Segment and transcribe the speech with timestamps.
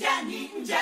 [0.00, 0.78] ninja, ninja.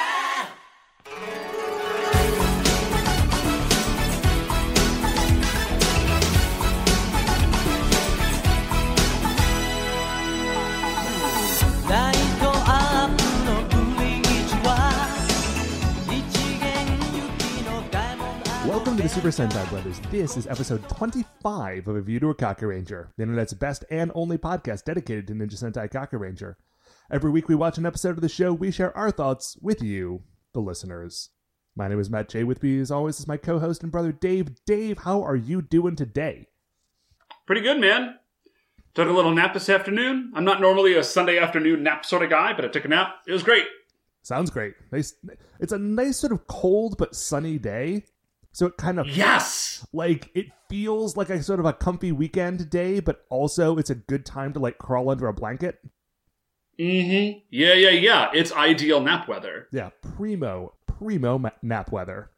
[18.67, 19.99] Welcome to the Super Sentai Brothers.
[20.11, 24.39] This is episode 25 of A View to a Kakuranger, the internet's best and only
[24.39, 26.55] podcast dedicated to Ninja Sentai Kakuranger.
[27.11, 30.23] Every week we watch an episode of the show, we share our thoughts with you,
[30.53, 31.31] the listeners.
[31.75, 32.45] My name is Matt J.
[32.45, 34.51] With me, as always, is my co host and brother Dave.
[34.67, 36.49] Dave, how are you doing today?
[37.47, 38.17] Pretty good, man.
[38.95, 40.33] Took a little nap this afternoon.
[40.35, 43.15] I'm not normally a Sunday afternoon nap sort of guy, but I took a nap.
[43.27, 43.65] It was great.
[44.23, 44.75] Sounds great.
[44.93, 45.15] Nice.
[45.61, 48.05] It's a nice sort of cold but sunny day.
[48.53, 49.87] So it kind of Yes.
[49.93, 53.95] like it feels like a sort of a comfy weekend day, but also it's a
[53.95, 55.79] good time to like crawl under a blanket.
[56.79, 57.41] Mm-hmm.
[57.51, 58.31] Yeah, yeah, yeah.
[58.33, 59.67] It's ideal nap weather.
[59.73, 62.31] Yeah, primo, primo ma- nap weather.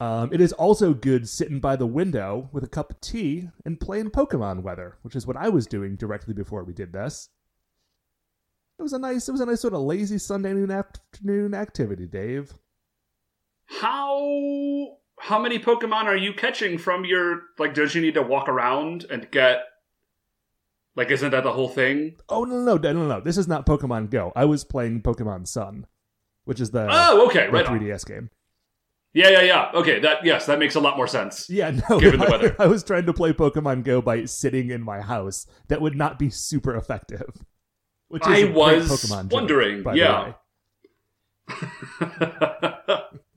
[0.00, 3.80] Um, it is also good sitting by the window with a cup of tea and
[3.80, 7.30] playing Pokemon weather, which is what I was doing directly before we did this.
[8.78, 12.06] It was a nice, it was a nice sort of lazy Sunday noon afternoon activity,
[12.06, 12.54] Dave.
[13.66, 17.74] How how many Pokemon are you catching from your like?
[17.74, 19.64] Don't you need to walk around and get
[20.98, 21.10] like?
[21.10, 22.16] Isn't that the whole thing?
[22.28, 23.20] Oh no, no, no, no, no!
[23.20, 24.32] This is not Pokemon Go.
[24.36, 25.86] I was playing Pokemon Sun,
[26.44, 27.66] which is the Oh, okay, the right.
[27.66, 27.80] on.
[27.80, 28.28] 3DS game.
[29.14, 29.70] Yeah, yeah, yeah.
[29.74, 31.48] Okay, that yes, that makes a lot more sense.
[31.48, 31.98] Yeah, no.
[31.98, 32.56] Given the I- weather.
[32.58, 35.46] I, was trying to play Pokemon Go by sitting in my house.
[35.68, 37.44] That would not be super effective.
[38.08, 40.32] Which is I was Pokemon joke, wondering, by the yeah.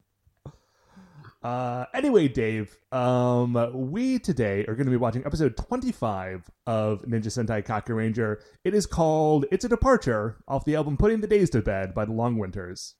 [1.44, 7.28] Uh, anyway, Dave, um, we today are going to be watching episode 25 of Ninja
[7.28, 8.38] Sentai Kakuranger.
[8.64, 12.06] It is called It's a Departure off the album Putting the Days to Bed by
[12.06, 12.96] the Long Winters.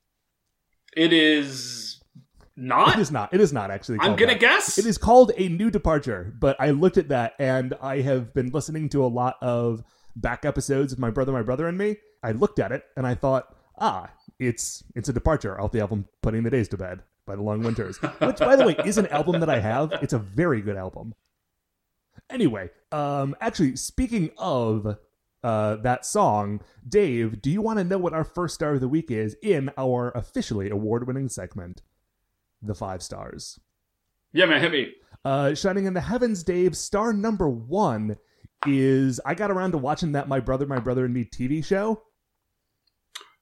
[0.98, 2.02] it is
[2.58, 2.98] not.
[2.98, 3.32] is not.
[3.32, 4.00] It is not actually.
[4.02, 4.80] I'm gonna guess.
[4.80, 8.50] It is called A New Departure, but I looked at that and I have been
[8.50, 9.84] listening to a lot of
[10.16, 11.98] back episodes of My Brother, My Brother and Me.
[12.24, 14.10] I looked at it and I thought, ah,
[14.40, 17.64] it's it's a departure off the album Putting the Days to Bed by the Long
[17.64, 19.92] Winters, which by the way is an album that I have.
[20.02, 21.14] It's a very good album.
[22.30, 24.98] Anyway, um actually speaking of
[25.44, 28.88] uh, that song, Dave, do you want to know what our first star of the
[28.88, 31.82] week is in our officially award-winning segment,
[32.62, 33.60] the five stars?
[34.34, 34.94] Yeah, man, hit me.
[35.26, 38.18] Uh, Shining in the Heavens, Dave, star number one
[38.68, 42.04] is I got around to watching that My Brother, My Brother and Me TV show.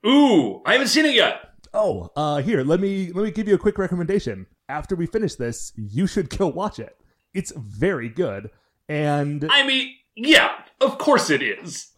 [0.05, 1.48] Ooh, I haven't seen it yet.
[1.73, 4.47] Oh, uh, here, let me let me give you a quick recommendation.
[4.67, 6.97] After we finish this, you should go watch it.
[7.33, 8.49] It's very good.
[8.87, 11.91] And I mean, yeah, of course it is.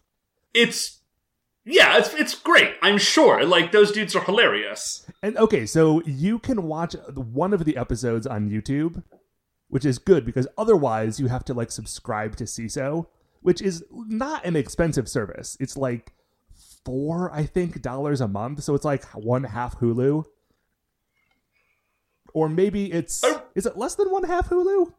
[0.54, 1.00] It's
[1.64, 2.74] yeah, it's it's great.
[2.82, 3.44] I'm sure.
[3.44, 5.06] Like those dudes are hilarious.
[5.22, 9.02] and okay, so you can watch one of the episodes on YouTube,
[9.68, 13.06] which is good because otherwise you have to like subscribe to Seeso,
[13.40, 15.56] which is not an expensive service.
[15.60, 16.12] It's like
[16.84, 18.62] four, I think, dollars a month.
[18.62, 20.24] So it's like one half Hulu.
[22.34, 23.42] Or maybe it's Oh.
[23.54, 24.92] is it less than one half Hulu?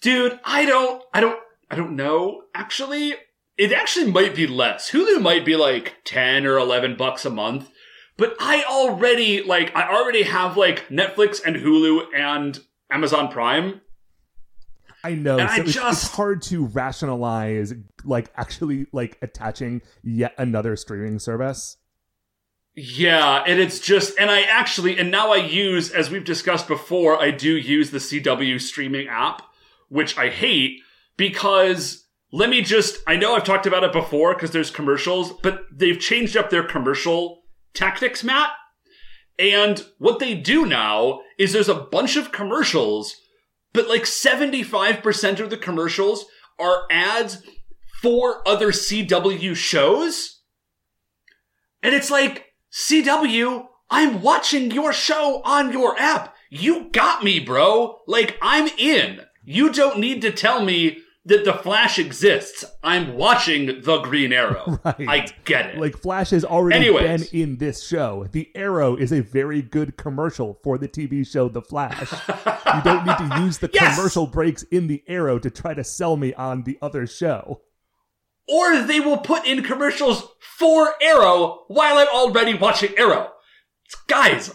[0.00, 1.38] Dude, I don't I don't
[1.70, 2.42] I don't know.
[2.54, 3.14] Actually,
[3.56, 4.90] it actually might be less.
[4.90, 7.70] Hulu might be like 10 or 11 bucks a month.
[8.16, 12.58] But I already like I already have like Netflix and Hulu and
[12.90, 13.81] Amazon Prime.
[15.04, 15.38] I know.
[15.38, 17.74] So I it's, it's just- hard to rationalize
[18.04, 21.76] like actually like attaching yet another streaming service.
[22.74, 27.20] Yeah, and it's just, and I actually, and now I use, as we've discussed before,
[27.20, 29.42] I do use the CW streaming app,
[29.90, 30.78] which I hate
[31.18, 35.64] because let me just, I know I've talked about it before because there's commercials, but
[35.70, 37.42] they've changed up their commercial
[37.74, 38.52] tactics, Matt.
[39.38, 43.14] And what they do now is there's a bunch of commercials,
[43.72, 46.26] but like 75% of the commercials
[46.58, 47.42] are ads
[48.00, 50.40] for other CW shows.
[51.82, 56.34] And it's like, CW, I'm watching your show on your app.
[56.50, 57.98] You got me, bro.
[58.06, 59.20] Like, I'm in.
[59.44, 62.64] You don't need to tell me that the Flash exists.
[62.82, 64.80] I'm watching the Green Arrow.
[64.84, 65.08] Right.
[65.08, 65.78] I get it.
[65.78, 67.30] Like Flash has already Anyways.
[67.30, 68.26] been in this show.
[68.32, 72.10] The Arrow is a very good commercial for the TV show The Flash.
[72.12, 73.94] you don't need to use the Yes!
[73.96, 77.62] commercial breaks in the Arrow to try to sell me on the other show.
[78.48, 80.26] or they will put in commercials
[80.58, 83.30] for Arrow while I'm already watching Arrow.
[84.08, 84.52] Guys,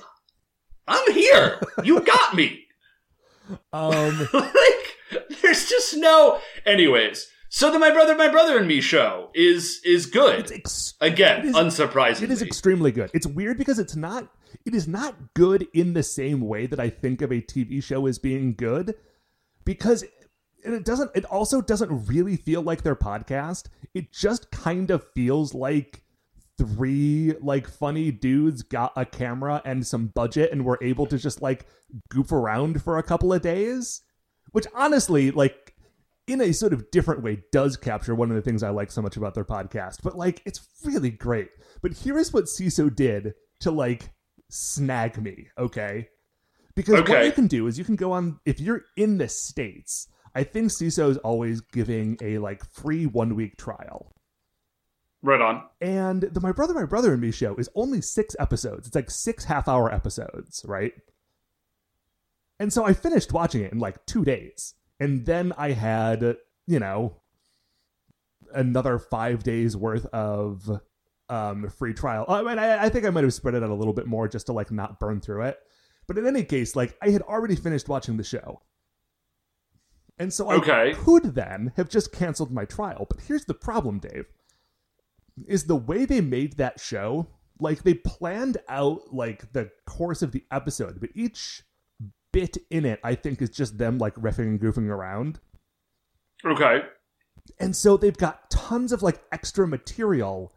[0.88, 1.62] I'm here.
[1.84, 2.66] You got me.
[3.74, 6.40] Um like, there's just no.
[6.66, 10.40] Anyways, So the My Brother, My Brother and Me show is is good.
[10.40, 12.24] It's ex- Again, it is- unsurprisingly.
[12.24, 13.10] It is extremely good.
[13.14, 14.30] It's weird because it's not
[14.66, 18.06] it is not good in the same way that I think of a TV show
[18.08, 18.96] as being good
[19.66, 20.04] because
[20.64, 23.68] and it doesn't it also doesn't really feel like their podcast.
[23.94, 26.04] It just kind of feels like
[26.58, 31.42] three like funny dudes got a camera and some budget and were able to just
[31.42, 31.66] like
[32.10, 34.02] goof around for a couple of days,
[34.52, 35.76] which honestly like
[36.28, 39.02] in a sort of different way does capture one of the things I like so
[39.02, 40.00] much about their podcast.
[40.04, 41.50] But like it's really great.
[41.82, 44.10] But here is what Seeso did to like
[44.50, 46.10] snag me, okay?
[46.76, 50.08] Because what you can do is you can go on if you're in the States,
[50.36, 54.14] I think Seeso is always giving a like free one week trial.
[55.24, 55.64] Right on.
[55.82, 58.88] And the My Brother, My Brother and Me show is only six episodes.
[58.88, 60.94] It's like six half hour episodes, right?
[62.60, 64.74] And so I finished watching it in like two days.
[65.00, 67.22] And then I had, you know,
[68.54, 70.82] another five days worth of
[71.30, 72.26] um, free trial.
[72.28, 74.28] I mean, I, I think I might have spread it out a little bit more
[74.28, 75.60] just to like not burn through it.
[76.08, 78.62] But in any case, like I had already finished watching the show.
[80.18, 80.94] And so I Okay.
[80.96, 83.06] could then have just canceled my trial.
[83.08, 84.26] But here's the problem, Dave
[85.48, 87.28] is the way they made that show
[87.60, 91.64] like they planned out like the course of the episode but each
[92.34, 95.40] bit in it i think is just them like riffing and goofing around
[96.46, 96.82] Okay.
[97.60, 100.54] and so they've got tons of like extra material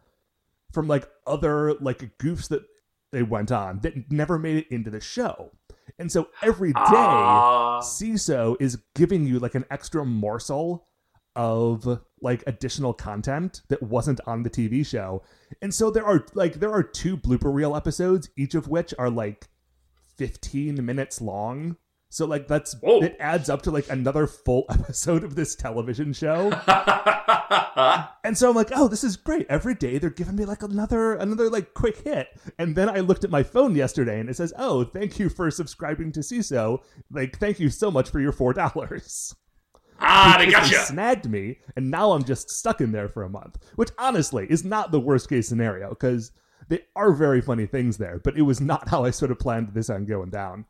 [0.71, 2.63] from like other like goofs that
[3.11, 5.51] they went on that never made it into the show
[5.99, 7.79] and so every day Ah.
[7.81, 10.87] Seeso is giving you like an extra morsel
[11.35, 15.23] of like additional content that wasn't on the TV show.
[15.61, 19.09] And so there are like there are two blooper reel episodes, each of which are
[19.09, 19.47] like
[20.17, 21.77] 15 minutes long.
[22.09, 23.01] So like that's Whoa.
[23.01, 26.51] it adds up to like another full episode of this television show.
[28.23, 29.47] And so I'm like, oh, this is great.
[29.49, 32.27] Every day they're giving me like another another like quick hit.
[32.59, 35.49] And then I looked at my phone yesterday and it says, oh, thank you for
[35.49, 36.81] subscribing to Seeso.
[37.09, 39.35] Like, thank you so much for your four dollars.
[40.01, 40.75] Ah, they gotcha.
[40.75, 43.57] snagged me, and now I'm just stuck in there for a month.
[43.75, 46.31] Which honestly is not the worst case scenario because
[46.67, 48.19] they are very funny things there.
[48.23, 50.65] But it was not how I sort of planned this on going down.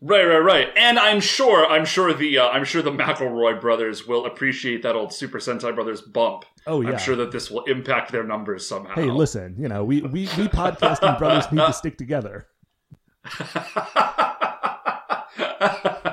[0.00, 0.68] Right, right, right.
[0.76, 4.94] And I'm sure, I'm sure the, uh, I'm sure the McElroy brothers will appreciate that
[4.94, 6.44] old Super Sentai Brothers bump.
[6.66, 6.90] Oh yeah.
[6.90, 8.94] I'm sure that this will impact their numbers somehow.
[8.94, 12.46] Hey, listen, you know, we we we podcasting brothers need to stick together.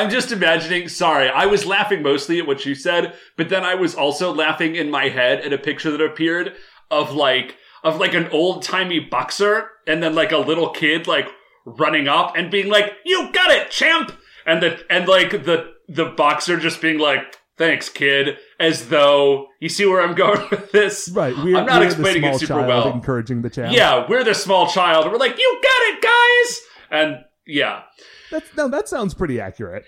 [0.00, 0.88] I'm just imagining.
[0.88, 4.74] Sorry, I was laughing mostly at what you said, but then I was also laughing
[4.74, 6.54] in my head at a picture that appeared
[6.90, 11.28] of like of like an old timey boxer, and then like a little kid like
[11.66, 14.16] running up and being like, "You got it, champ!"
[14.46, 19.68] and the and like the the boxer just being like, "Thanks, kid," as though you
[19.68, 21.10] see where I'm going with this.
[21.10, 21.36] Right.
[21.36, 22.90] We're, I'm not we're explaining the it super child well.
[22.90, 23.76] encouraging the champ.
[23.76, 25.12] Yeah, we're the small child.
[25.12, 26.60] We're like, "You got it, guys!"
[26.90, 27.82] And yeah,
[28.30, 29.84] That's no, that sounds pretty accurate.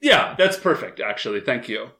[0.00, 1.00] Yeah, that's perfect.
[1.00, 1.90] Actually, thank you.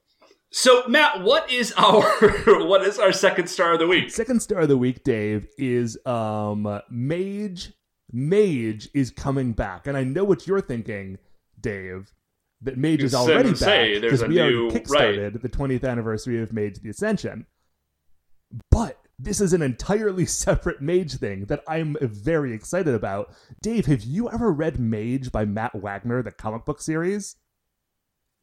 [0.50, 2.02] So, Matt, what is our
[2.66, 4.10] what is our second star of the week?
[4.10, 7.72] Second star of the week, Dave, is um Mage.
[8.10, 11.18] Mage is coming back, and I know what you're thinking,
[11.60, 12.12] Dave.
[12.62, 16.80] That Mage is already back because we already new- kickstarted the 20th anniversary of Mage:
[16.80, 17.46] The Ascension.
[18.70, 23.34] But this is an entirely separate Mage thing that I'm very excited about.
[23.62, 27.36] Dave, have you ever read Mage by Matt Wagner, the comic book series?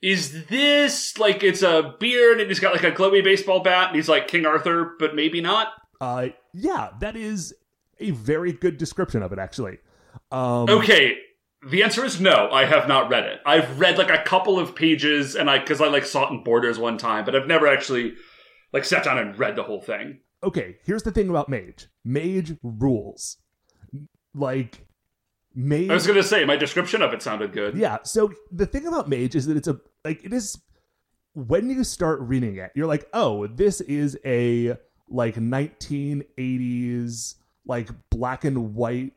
[0.01, 3.96] Is this like it's a beard and he's got like a glowy baseball bat and
[3.96, 5.70] he's like King Arthur, but maybe not?
[6.00, 7.53] Uh, yeah, that is
[8.00, 9.79] a very good description of it, actually.
[10.32, 11.17] Um, Okay,
[11.67, 12.50] the answer is no.
[12.51, 13.39] I have not read it.
[13.46, 16.44] I've read like a couple of pages and I because I like saw it in
[16.44, 18.13] Borders one time, but I've never actually
[18.74, 20.20] like sat down and read the whole thing.
[20.44, 21.88] Okay, here's the thing about Mage.
[22.04, 23.38] Mage rules.
[24.34, 24.86] Like
[25.54, 27.77] Mage I was gonna say my description of it sounded good.
[27.77, 30.58] Yeah, so the thing about Mage is that it's a like it is
[31.34, 34.77] when you start reading it, you're like, "Oh, this is a
[35.10, 39.13] like 1980s like black and white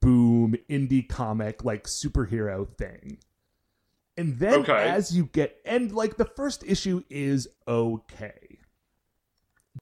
[0.00, 3.18] boom indie comic like superhero thing."
[4.16, 4.72] And then Okay.
[4.72, 8.49] as you get and like the first issue is okay.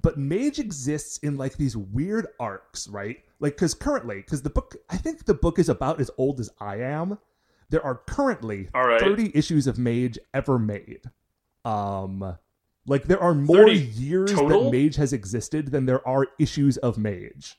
[0.02, 3.18] But Mage exists in like these weird arcs, right?
[3.40, 6.50] Like cuz currently cuz the book I think the book is about as old as
[6.60, 7.18] I am.
[7.70, 9.00] There are currently right.
[9.00, 11.10] 30 issues of Mage ever made.
[11.64, 12.36] Um
[12.86, 14.64] like there are more years total?
[14.64, 17.58] that Mage has existed than there are issues of Mage.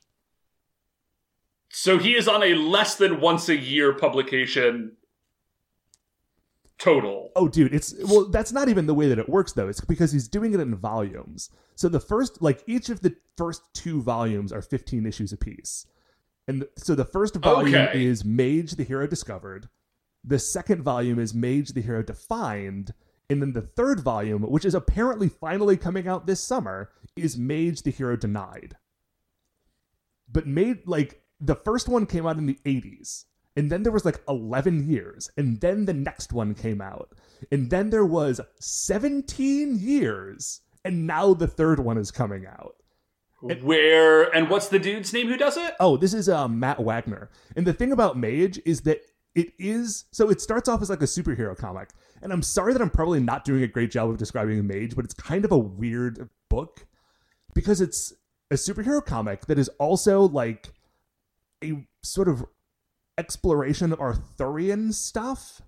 [1.72, 4.98] So he is on a less than once a year publication
[6.80, 7.32] total.
[7.36, 8.26] Oh, dude, it's well.
[8.26, 9.68] That's not even the way that it works, though.
[9.68, 11.50] It's because he's doing it in volumes.
[11.76, 15.86] So the first, like, each of the first two volumes are fifteen issues apiece,
[16.48, 18.04] and th- so the first volume Okay.
[18.06, 19.70] is Mage, the hero discovered.
[20.24, 22.94] The second volume is Mage, the hero defined,
[23.30, 27.84] and then the third volume, which is apparently finally coming out this summer, is Mage,
[27.84, 28.76] the hero denied.
[30.32, 33.26] But made like the first one came out in the eighties
[33.60, 37.10] and then there was like 11 years and then the next one came out.
[37.52, 42.78] And then there was 17 years and now the third one is coming out.
[43.50, 45.74] And, Where and what's the dude's name who does it?
[45.82, 47.30] oh this is uh, matt wagner.
[47.58, 49.02] And the thing about mage is that
[49.36, 51.90] it is so it starts off as like a superhero comic.
[52.22, 55.04] And i'm sorry that i'm probably not doing a great job of describing mage but
[55.04, 56.88] it's kind of a weird book
[57.54, 58.14] because it's
[58.52, 60.70] a superhero comic that is also like
[61.62, 62.46] a sort of
[63.20, 65.62] exploration of arthurian stuff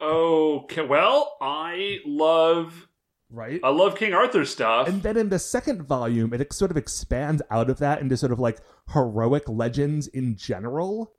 [0.00, 2.88] Okay, well, I love
[3.30, 4.88] right I love King Arthur stuff.
[4.88, 8.32] And then in the second volume, it sort of expands out of that into sort
[8.32, 8.58] of like
[8.92, 11.12] heroic legends in general.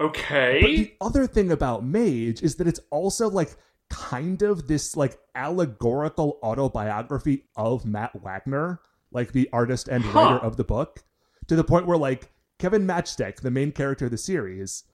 [0.00, 0.60] Okay.
[0.62, 3.54] But the other thing about Mage is that it's also like
[3.90, 8.80] kind of this like allegorical autobiography of Matt Wagner,
[9.12, 10.18] like the artist and Huh.
[10.18, 11.02] writer of the book,
[11.48, 14.84] to the point where like Kevin Matchstick, the main character of the series,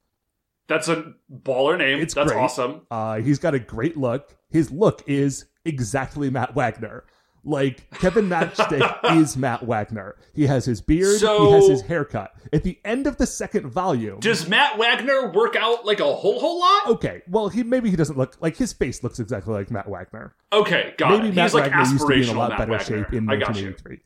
[0.69, 2.01] That's a baller name.
[2.01, 2.41] It's That's great.
[2.41, 2.87] awesome.
[2.91, 4.35] Uh, he's got a great look.
[4.51, 7.05] His look is exactly Matt Wagner.
[7.49, 10.17] Like Kevin Matchstick is Matt Wagner.
[10.35, 11.21] He has his beard.
[11.21, 12.33] So- he has his haircut.
[12.53, 16.41] At the end of the second volume, Does Matt Wagner work out like a whole
[16.41, 16.87] whole lot?
[16.89, 20.35] okay, well, he maybe he doesn't look like his face looks exactly like Matt Wagner.
[20.53, 21.35] Okay, got maybe it.
[21.37, 22.85] Matt He's like Wagner used to be in a lot Matt better Wagner.
[23.05, 23.67] shape in I got you.
[23.71, 24.01] 1983.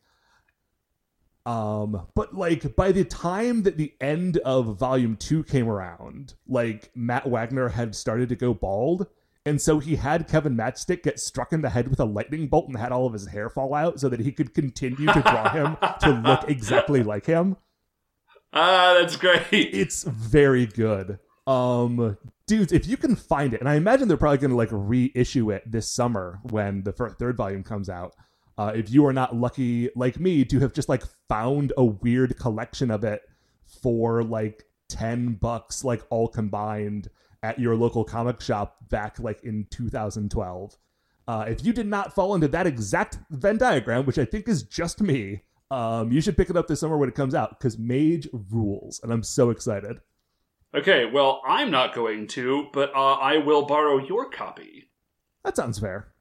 [1.51, 6.93] Um, but like by the time that the end of volume two came around, like
[6.95, 9.09] Matt Wagner had started to go bald,
[9.45, 12.69] and so he had Kevin Matchstick get struck in the head with a lightning bolt
[12.69, 15.49] and had all of his hair fall out so that he could continue to draw
[15.51, 17.57] him to look exactly like him.
[18.53, 19.47] Ah, that's great.
[19.51, 21.19] It's very good.
[21.49, 22.17] Um,
[22.47, 25.51] dudes, if you can find it, and I imagine they're probably going to like reissue
[25.51, 28.15] it this summer when the third volume comes out.
[28.61, 32.39] Uh, if you are not lucky like me to have just like found a weird
[32.39, 33.23] collection of it
[33.65, 37.09] for like 10 bucks, like all combined
[37.43, 40.77] at your local comic shop back like in 2012.
[41.27, 44.63] Uh, if you did not fall into that exact Venn diagram, which I think is
[44.63, 45.41] just me,
[45.71, 49.01] um, you should pick it up this summer when it comes out because Mage rules,
[49.03, 50.01] and I'm so excited.
[50.75, 54.91] Okay, well, I'm not going to, but uh, I will borrow your copy.
[55.45, 56.13] That sounds fair.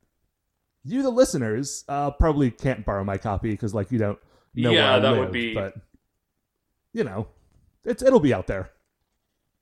[0.83, 4.17] You, the listeners, uh, probably can't borrow my copy because, like, you don't
[4.55, 5.74] know Yeah, where I that live, would be- But
[6.93, 7.27] you know,
[7.86, 8.71] it's it'll be out there.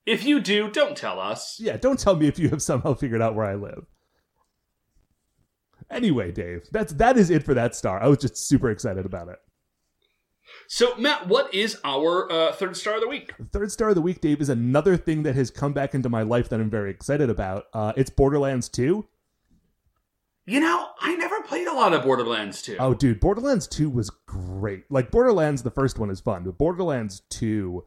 [0.05, 1.59] If you do, don't tell us.
[1.59, 3.85] Yeah, don't tell me if you have somehow figured out where I live.
[5.89, 8.01] Anyway, Dave, that's that is it for that star.
[8.01, 9.39] I was just super excited about it.
[10.67, 13.33] So, Matt, what is our uh, third star of the week?
[13.51, 16.21] Third star of the week, Dave, is another thing that has come back into my
[16.23, 17.65] life that I'm very excited about.
[17.73, 19.05] Uh, it's Borderlands 2.
[20.49, 22.77] You know, I never played a lot of Borderlands 2.
[22.79, 24.85] Oh, dude, Borderlands 2 was great.
[24.89, 27.83] Like, Borderlands, the first one is fun, but Borderlands 2,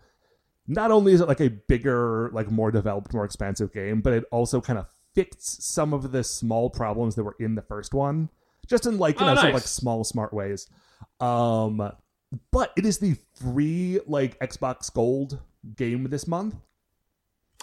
[0.68, 4.24] not only is it like a bigger, like more developed, more expansive game, but it
[4.30, 8.28] also kind of fixed some of the small problems that were in the first one,
[8.68, 10.68] just in like, you Oh, know, sort of like small, smart ways.
[11.18, 11.90] Um,
[12.52, 15.40] but it is the free, like, Xbox Gold
[15.76, 16.56] game this month.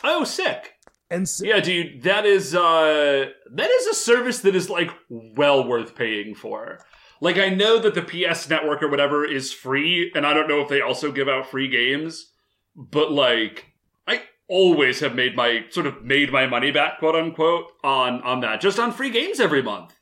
[0.03, 0.73] Oh, sick.
[1.09, 5.67] And so, Yeah, dude, that is uh that is a service that is like well
[5.67, 6.79] worth paying for.
[7.21, 10.59] Like I know that the PS network or whatever is free and I don't know
[10.61, 12.31] if they also give out free games,
[12.75, 13.73] but like
[14.07, 18.41] I always have made my sort of made my money back quote unquote on on
[18.41, 19.95] that just on free games every month.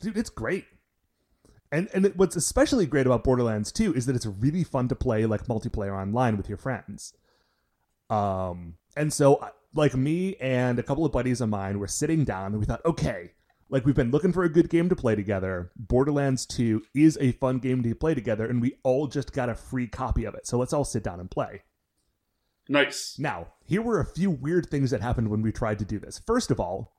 [0.00, 0.64] dude, it's great.
[1.70, 5.26] And and what's especially great about Borderlands 2 is that it's really fun to play
[5.26, 7.12] like multiplayer online with your friends.
[8.08, 12.24] Um, and so I- like me and a couple of buddies of mine were sitting
[12.24, 13.32] down and we thought, okay,
[13.68, 15.70] like we've been looking for a good game to play together.
[15.76, 19.54] Borderlands 2 is a fun game to play together, and we all just got a
[19.54, 20.46] free copy of it.
[20.46, 21.62] So let's all sit down and play.
[22.68, 23.16] Nice.
[23.18, 26.20] Now, here were a few weird things that happened when we tried to do this.
[26.26, 26.92] First of all,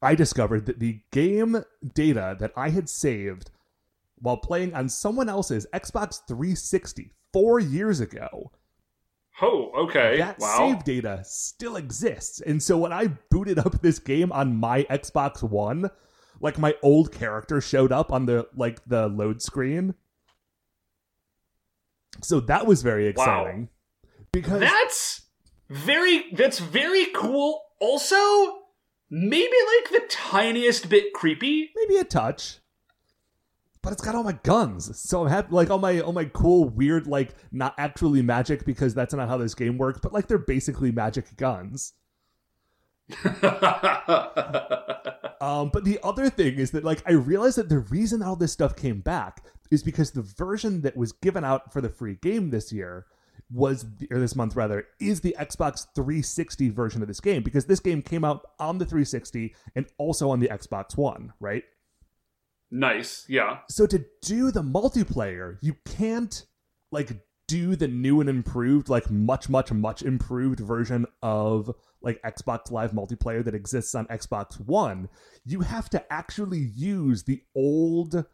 [0.00, 3.50] I discovered that the game data that I had saved
[4.20, 8.52] while playing on someone else's Xbox 360 four years ago,
[9.40, 10.18] Oh, okay.
[10.18, 10.56] that wow.
[10.58, 12.40] save data still exists.
[12.40, 15.90] And so when I booted up this game on my Xbox One,
[16.40, 19.94] like my old character showed up on the like the load screen.
[22.22, 23.10] So that was very Wow.
[23.10, 23.68] exciting.
[24.32, 25.22] Because That's
[25.68, 28.16] very that's very cool Also,
[29.10, 31.70] maybe like the tiniest bit creepy.
[31.74, 32.58] Maybe a touch.
[33.82, 35.48] But it's got all my guns, so I'm happy.
[35.50, 39.36] Like all my all my cool, weird, like not actually magic because that's not how
[39.36, 39.98] this game works.
[40.00, 41.94] But like they're basically magic guns.
[45.42, 48.52] Um, but the other thing is that like I realized that the reason all this
[48.52, 52.50] stuff came back is because the version that was given out for the free game
[52.50, 53.06] this year
[53.50, 57.80] was or this month rather is the Xbox 360 version of this game because this
[57.80, 61.64] game came out on the 360 and also on the Xbox One, right?
[62.72, 63.24] Nice.
[63.28, 63.58] Yeah.
[63.70, 66.44] So to do the multiplayer, you can't
[66.90, 67.12] like
[67.46, 72.92] do the new and improved, like much, much, much improved version of like Xbox Live
[72.92, 75.08] multiplayer that exists on Xbox One.
[75.44, 78.24] You have to actually use the old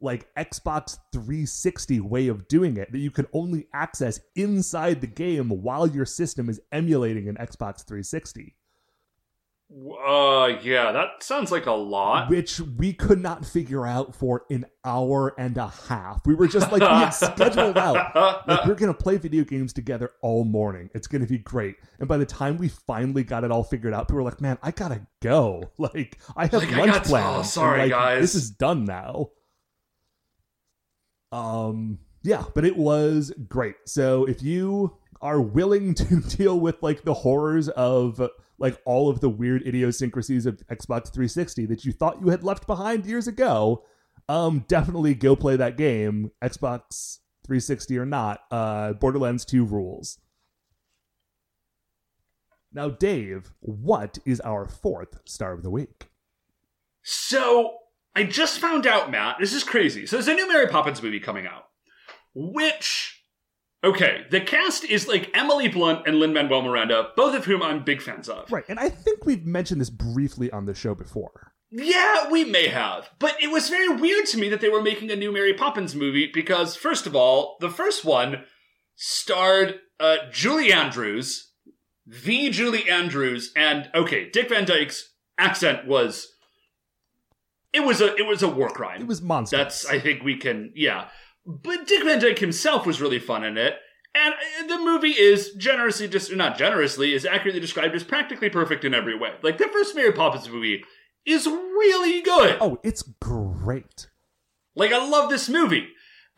[0.00, 5.48] like Xbox 360 way of doing it that you can only access inside the game
[5.48, 8.54] while your system is emulating an Xbox 360
[9.70, 12.30] Uh, yeah, that sounds like a lot.
[12.30, 16.26] which we could not figure out for an hour and a half.
[16.26, 18.14] We were just like, we had scheduled out.
[18.48, 20.88] Like, we're going to play video games together all morning.
[20.94, 21.76] It's going to be great.
[21.98, 24.56] And by the time we finally got it all figured out, people were like, man,
[24.62, 25.70] I got to go.
[25.78, 27.36] Like, I have Like, I lunch oh, plans.
[27.36, 28.20] and, sorry, like, guys.
[28.22, 29.30] This is done now.
[31.30, 33.76] Um, yeah, but it was great.
[33.86, 38.20] So if you are willing to deal with like the horrors of
[38.58, 42.66] like all of the weird idiosyncrasies of Xbox 360 that you thought you had left
[42.66, 43.84] behind years ago,
[44.28, 48.40] um, definitely go play that game, Xbox 360 or not.
[48.50, 50.18] Uh, Borderlands 2 rules.
[52.72, 56.08] Now, Dave, what is our fourth star of the week?
[57.02, 57.78] So
[58.14, 59.36] I just found out, Matt.
[59.40, 60.06] This is crazy.
[60.06, 61.68] So there's a new Mary Poppins movie coming out,
[62.34, 63.17] which
[63.84, 67.84] okay, the cast is like Emily Blunt and Lin Manuel Miranda, both of whom I'm
[67.84, 68.50] big fans of.
[68.50, 71.52] Right, and I think we've mentioned this briefly on the show before.
[71.70, 75.10] Yeah, we may have, but it was very weird to me that they were making
[75.10, 78.44] a new Mary Poppins movie because, first of all, the first one
[78.96, 81.52] starred uh, Julie Andrews,
[82.06, 86.28] the Julie Andrews, and okay, Dick Van Dyke's accent was.
[87.70, 89.02] It was a it was a war crime.
[89.02, 89.82] It was monstrous.
[89.82, 91.08] That's I think we can yeah.
[91.50, 93.74] But Dick Van Dyke himself was really fun in it.
[94.14, 98.84] And uh, the movie is generously just not generously is accurately described as practically perfect
[98.84, 99.30] in every way.
[99.42, 100.84] Like the first Mary Poppins movie
[101.24, 102.58] is really good.
[102.60, 104.08] oh, it's great.
[104.76, 105.88] Like I love this movie.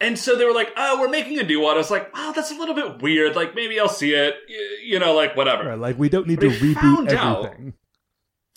[0.01, 2.33] And so they were like, "Oh, we're making a new one." I was like, "Oh,
[2.35, 3.37] that's a little bit weird.
[3.37, 4.35] Like maybe I'll see it.
[4.83, 7.45] You know, like whatever." Right, like we don't need But to I reboot found out-
[7.47, 7.75] everything.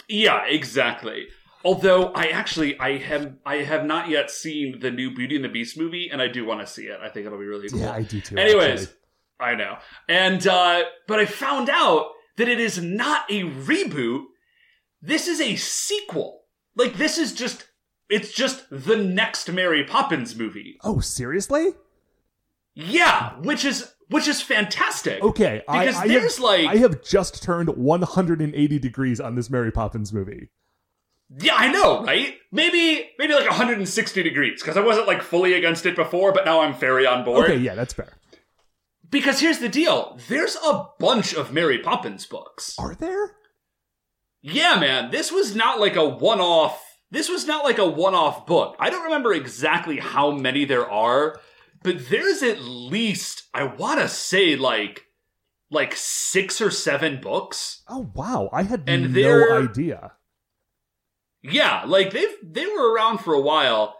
[0.08, 1.28] Yeah, exactly.
[1.66, 5.50] Although I actually I have I have not yet seen the new Beauty and the
[5.50, 7.00] Beast movie, and I do want to see it.
[7.02, 7.80] I think it'll be really cool.
[7.80, 8.38] Yeah, I do too.
[8.38, 8.98] Anyways, actually.
[9.40, 9.78] I know.
[10.10, 14.24] And uh but I found out that it is not a reboot.
[15.02, 16.42] This is a sequel.
[16.76, 17.68] Like this is just
[18.10, 20.78] it's just the next Mary Poppins movie.
[20.84, 21.74] oh, seriously?
[22.76, 25.24] Yeah, which is which is fantastic.
[25.24, 29.50] Okay, I, Because I there's have, like I have just turned 180 degrees on this
[29.50, 30.50] Mary Poppins movie.
[31.40, 32.36] Yeah, I know, right?
[32.52, 36.62] Maybe maybe like 160 degrees because I wasn't like fully against it before, but now
[36.62, 37.46] I'm very on board.
[37.46, 38.14] Okay, yeah, that's fair.
[39.10, 42.76] Because here's the deal: there's a bunch of Mary Poppins books.
[42.78, 43.32] Are there?
[44.42, 46.84] Yeah, man, this was not like a one-off.
[47.10, 48.76] This was not like a one-off book.
[48.80, 51.40] I don't remember exactly how many there are,
[51.82, 55.06] but there's at least I want to say like
[55.72, 57.84] like six or seven books.
[57.88, 60.12] Oh wow, I had And no idea.
[61.44, 63.98] Yeah, like they've they were around for a while.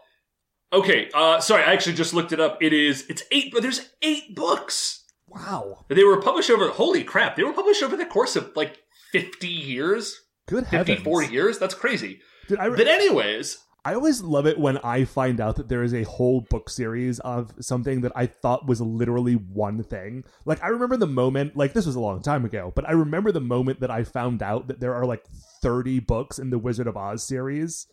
[0.72, 2.58] Okay, uh sorry, I actually just looked it up.
[2.62, 5.04] It is it's eight but there's eight books.
[5.28, 8.78] Wow, They were published over holy crap, they were published over the course of like
[9.12, 11.02] 50 years, good 50 heavens!
[11.04, 11.58] 40 years.
[11.58, 12.20] That's crazy.
[12.46, 15.92] Dude, I, But anyways, I always love it when I find out that there is
[15.92, 20.24] a whole book series of something that I thought was literally one thing.
[20.46, 23.30] Like I remember the moment, like this was a long time ago, but I remember
[23.30, 25.26] the moment that I found out that there are like
[25.60, 27.86] 30 books in the Wizard of Oz series.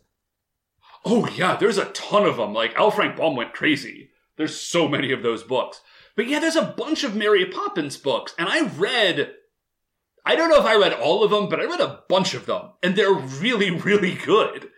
[1.04, 2.54] oh yeah, there's a ton of them.
[2.54, 2.90] Like L.
[2.90, 4.10] Frank Baum went crazy.
[4.36, 5.82] There's so many of those books.
[6.16, 9.32] But yeah, there's a bunch of Mary Poppins books, and I read.
[10.24, 12.46] I don't know if I read all of them, but I read a bunch of
[12.46, 14.70] them, and they're really, really good.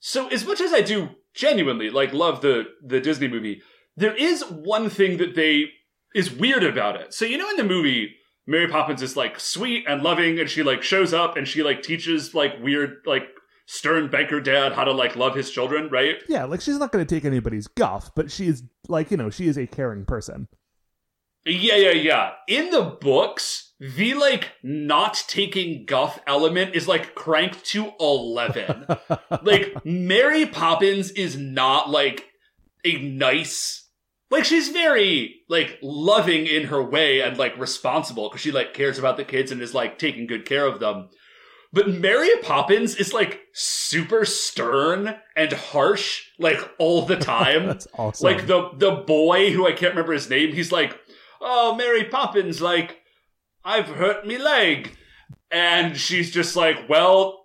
[0.00, 3.62] So as much as I do genuinely like love the the Disney movie,
[3.96, 5.66] there is one thing that they
[6.14, 7.14] is weird about it.
[7.14, 10.62] So you know in the movie Mary Poppins is like sweet and loving and she
[10.62, 13.28] like shows up and she like teaches like weird like
[13.66, 16.16] stern banker dad how to like love his children, right?
[16.28, 19.30] Yeah, like she's not going to take anybody's guff, but she is like, you know,
[19.30, 20.48] she is a caring person.
[21.46, 22.30] Yeah, yeah, yeah.
[22.48, 28.86] In the books, the like not taking guff element is like cranked to 11.
[29.42, 32.26] like Mary Poppins is not like
[32.84, 33.88] a nice
[34.30, 38.98] like she's very like loving in her way and like responsible because she like cares
[38.98, 41.08] about the kids and is like taking good care of them.
[41.72, 47.66] But Mary Poppins is like super stern and harsh like all the time.
[47.66, 48.24] That's awesome.
[48.24, 50.98] Like the the boy who I can't remember his name, he's like,
[51.40, 52.99] "Oh, Mary Poppins, like
[53.64, 54.96] I've hurt me leg,"
[55.50, 57.44] and she's just like, "Well,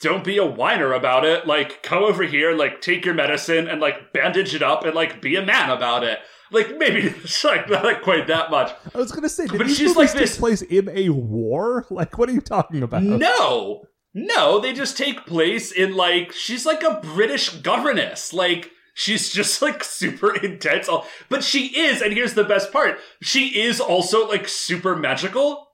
[0.00, 1.46] don't be a whiner about it.
[1.46, 5.20] Like, come over here like take your medicine and like bandage it up and like
[5.22, 6.18] be a man about it."
[6.50, 8.70] Like maybe it's like not quite that much.
[8.94, 11.86] I was gonna say, did But she's like this- place in a war?
[11.90, 13.02] Like, what are you talking about?
[13.02, 18.32] No, no, they just take place in like she's like a British governess.
[18.32, 20.88] Like she's just like super intense.
[21.28, 25.68] But she is, and here's the best part: she is also like super magical.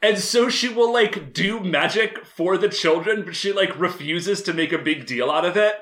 [0.00, 4.54] And so she will like do magic for the children, but she like refuses to
[4.54, 5.74] make a big deal out of it.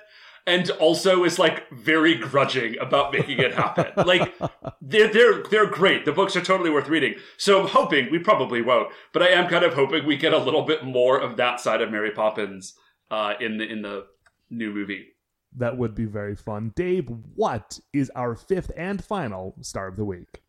[0.47, 3.87] And also is like very grudging about making it happen.
[4.07, 4.33] like
[4.81, 6.05] they're they're they're great.
[6.05, 7.17] The books are totally worth reading.
[7.37, 10.39] So I'm hoping we probably won't, but I am kind of hoping we get a
[10.39, 12.75] little bit more of that side of Mary Poppins
[13.11, 14.07] uh, in the in the
[14.49, 15.16] new movie.
[15.57, 16.73] That would be very fun.
[16.77, 20.43] Dave, what is our fifth and final star of the week?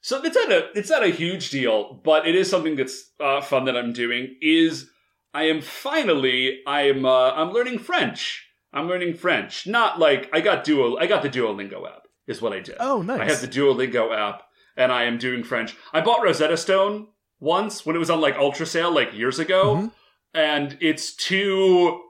[0.00, 3.40] So it's not a it's not a huge deal, but it is something that's uh,
[3.40, 4.36] fun that I'm doing.
[4.40, 4.90] Is
[5.34, 8.48] I am finally I'm uh, I'm learning French.
[8.72, 9.66] I'm learning French.
[9.66, 12.76] Not like I got Duo I got the Duolingo app is what I did.
[12.80, 13.20] Oh, nice.
[13.20, 14.42] I have the Duolingo app
[14.76, 15.76] and I am doing French.
[15.92, 19.74] I bought Rosetta Stone once when it was on like ultra sale like years ago,
[19.76, 19.92] Mhm.
[20.34, 22.00] and it's too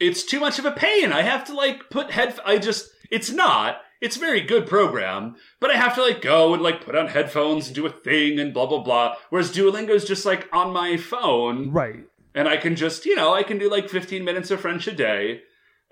[0.00, 1.12] it's too much of a pain.
[1.12, 3.78] I have to like put head I just it's not.
[4.00, 7.08] It's a very good program, but I have to like go and like put on
[7.08, 9.16] headphones and do a thing and blah blah blah.
[9.30, 12.04] Whereas Duolingo's just like on my phone Right.
[12.34, 14.92] and I can just, you know, I can do like 15 minutes of French a
[14.92, 15.40] day.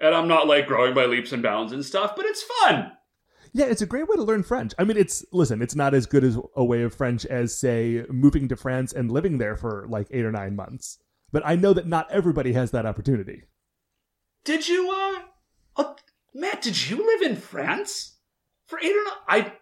[0.00, 2.92] And I'm not like growing by leaps and bounds and stuff, but it's fun.
[3.52, 4.74] Yeah, it's a great way to learn French.
[4.78, 8.04] I mean, it's listen, it's not as good as a way of French as say
[8.10, 10.98] moving to France and living there for like 8 or 9 months.
[11.32, 13.44] But I know that not everybody has that opportunity.
[14.44, 15.94] Did you, uh, uh,
[16.34, 18.18] Matt, did you live in France
[18.66, 19.14] for eight or nine?
[19.26, 19.52] I,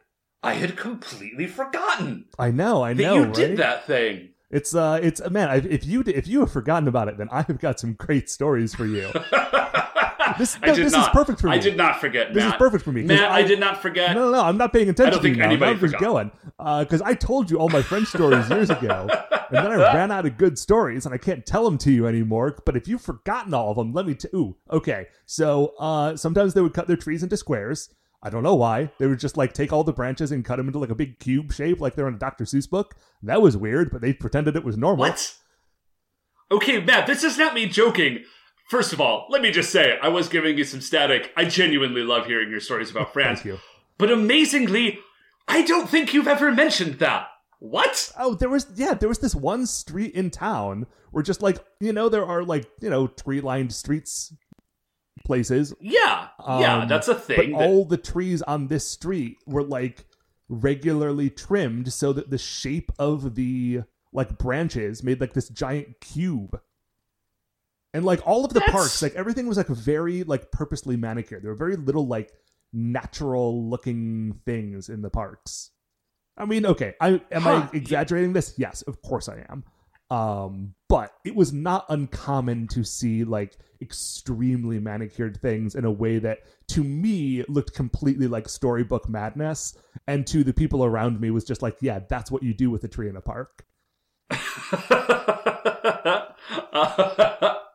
[0.43, 3.35] I had completely forgotten I know, I that know, you right?
[3.35, 4.31] did that thing.
[4.51, 7.59] It's uh it's man, I, if you if you have forgotten about it, then I've
[7.59, 9.11] got some great stories for you.
[10.39, 11.53] This- I no, did this is perfect for me.
[11.55, 12.33] I did not forget.
[12.35, 13.03] This is perfect for me.
[13.03, 14.15] Matt, I, I- did not forget.
[14.15, 15.51] No, no, no, I'm not paying attention I don't to you think now.
[15.51, 16.01] anybody just forgot.
[16.01, 16.31] going.
[16.85, 19.09] Because I told you all my French stories years ago,
[19.51, 22.07] and then I ran out of good stories, and I can't tell them to you
[22.07, 22.57] anymore.
[22.65, 24.15] But if you've forgotten all of them, let me.
[24.15, 25.07] T- Ooh, okay.
[25.27, 27.93] So uh, sometimes they would cut their trees into squares.
[28.25, 28.91] I don't know why.
[29.01, 31.19] They would just like take all the branches and cut them into like a big
[31.19, 32.45] cube shape, like they're in a Dr.
[32.45, 32.95] Seuss book.
[33.23, 35.01] That was weird, but they pretended it was normal.
[35.07, 35.35] What?
[36.51, 38.23] Okay, Matt, this is not me joking.
[38.73, 41.31] First of all, let me just say, I was giving you some static.
[41.37, 43.41] I genuinely love hearing your stories about France.
[43.41, 43.59] Thank you.
[43.99, 44.99] But amazingly,
[45.47, 47.27] I don't think you've ever mentioned that.
[47.59, 48.11] What?
[48.19, 51.93] Oh, there was yeah, there was this one street in town where just like you
[51.93, 54.35] know there are like you know tree lined streets
[55.27, 57.53] places Yeah, yeah, Um, that's a but thing.
[57.53, 60.07] that- all the trees on this street were like
[60.49, 63.83] regularly trimmed so that the shape of the
[64.15, 66.59] like branches made like this giant cube
[67.95, 71.43] and like all of the That's- parks like everything was like very like purposely manicured.
[71.43, 72.33] There were very little like
[72.73, 75.71] natural looking things in the parks.
[76.37, 77.69] I mean okay i am Huh.
[77.73, 78.55] i exaggerating this?
[78.57, 79.65] Yes of course i am.
[80.11, 86.19] Um but it was not uncommon to see like extremely manicured things in a way
[86.21, 89.77] that to me looked completely like storybook madness.
[90.07, 92.85] And to the people around me was just like yeah that's what you do with
[92.85, 93.67] a tree in a park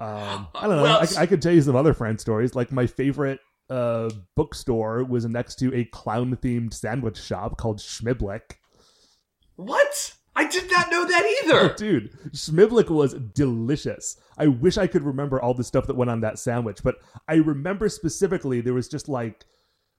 [0.00, 2.70] um i don't know Well, I, I could tell you some other friend stories like
[2.72, 8.56] my favorite uh bookstore was next to a clown themed sandwich shop called Schmiblick.
[9.56, 10.14] what?
[10.38, 11.74] I did not know that Oh, either.
[11.78, 14.18] dude, Schmiblick was delicious.
[14.36, 17.36] I wish I could remember all the stuff that went on that sandwich, but I
[17.36, 19.46] remember specifically there was just like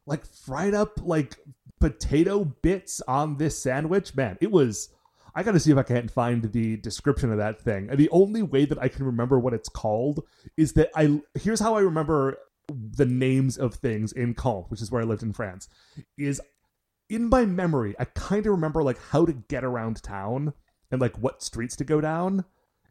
[0.06, 1.38] like fried up like
[1.82, 4.16] potato bits on this sandwich.
[4.16, 4.90] Man, it was
[5.38, 7.90] I got to see if I can't find the description of that thing.
[7.92, 10.26] And the only way that I can remember what it's called
[10.58, 14.90] is that I here's how I remember the names of things in Caen, which is
[14.90, 15.70] where I lived in France,
[16.18, 16.42] is
[17.08, 20.54] in my memory, I kind of remember like how to get around town
[20.92, 22.44] and like what streets to go down.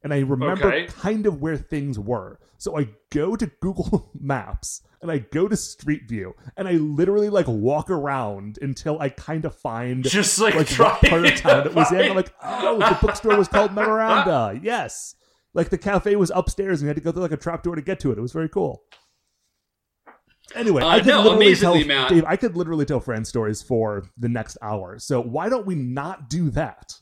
[0.06, 0.86] And I remember Okay.
[0.86, 2.38] kind of where things were.
[2.58, 7.28] So I go to Google Maps and I go to Street View and I literally
[7.28, 11.66] like walk around until I kind of find Just like, like what part of town
[11.66, 12.02] it was in.
[12.02, 14.58] I'm like, oh, the bookstore was called Memoranda.
[14.62, 15.16] Yes.
[15.54, 17.82] Like the cafe was upstairs and you had to go through like a trapdoor to
[17.82, 18.18] get to it.
[18.18, 18.84] It was very cool.
[20.54, 22.10] Anyway, Uh, I could no, literally tell Matt.
[22.10, 25.00] Dave, I could literally tell friend stories for the next hour.
[25.00, 26.94] So why don't we not do that?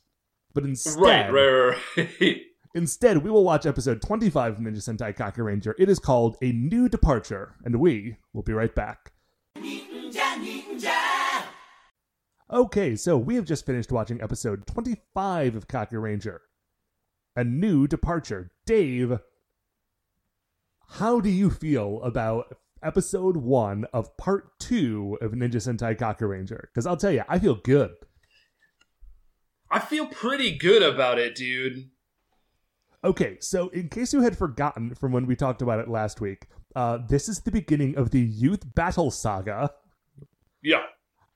[0.54, 2.40] But instead, right, right, right, right.
[2.74, 5.74] instead, we will watch episode 25 of Ninja Sentai Kaku Ranger.
[5.78, 9.12] It is called A New Departure, and we will be right back.
[12.50, 16.42] Okay, so we have just finished watching episode 25 of Kaku Ranger.
[17.36, 18.52] A New Departure.
[18.66, 19.18] Dave,
[20.90, 26.68] how do you feel about episode 1 of part 2 of Ninja Sentai Kaku Ranger?
[26.72, 27.90] Because I'll tell you, I feel good.
[29.70, 31.90] I feel pretty good about it, dude.
[33.04, 36.46] Okay, so in case you had forgotten from when we talked about it last week,
[36.74, 39.70] uh, this is the beginning of the Youth Battle Saga.
[40.62, 40.84] Yeah.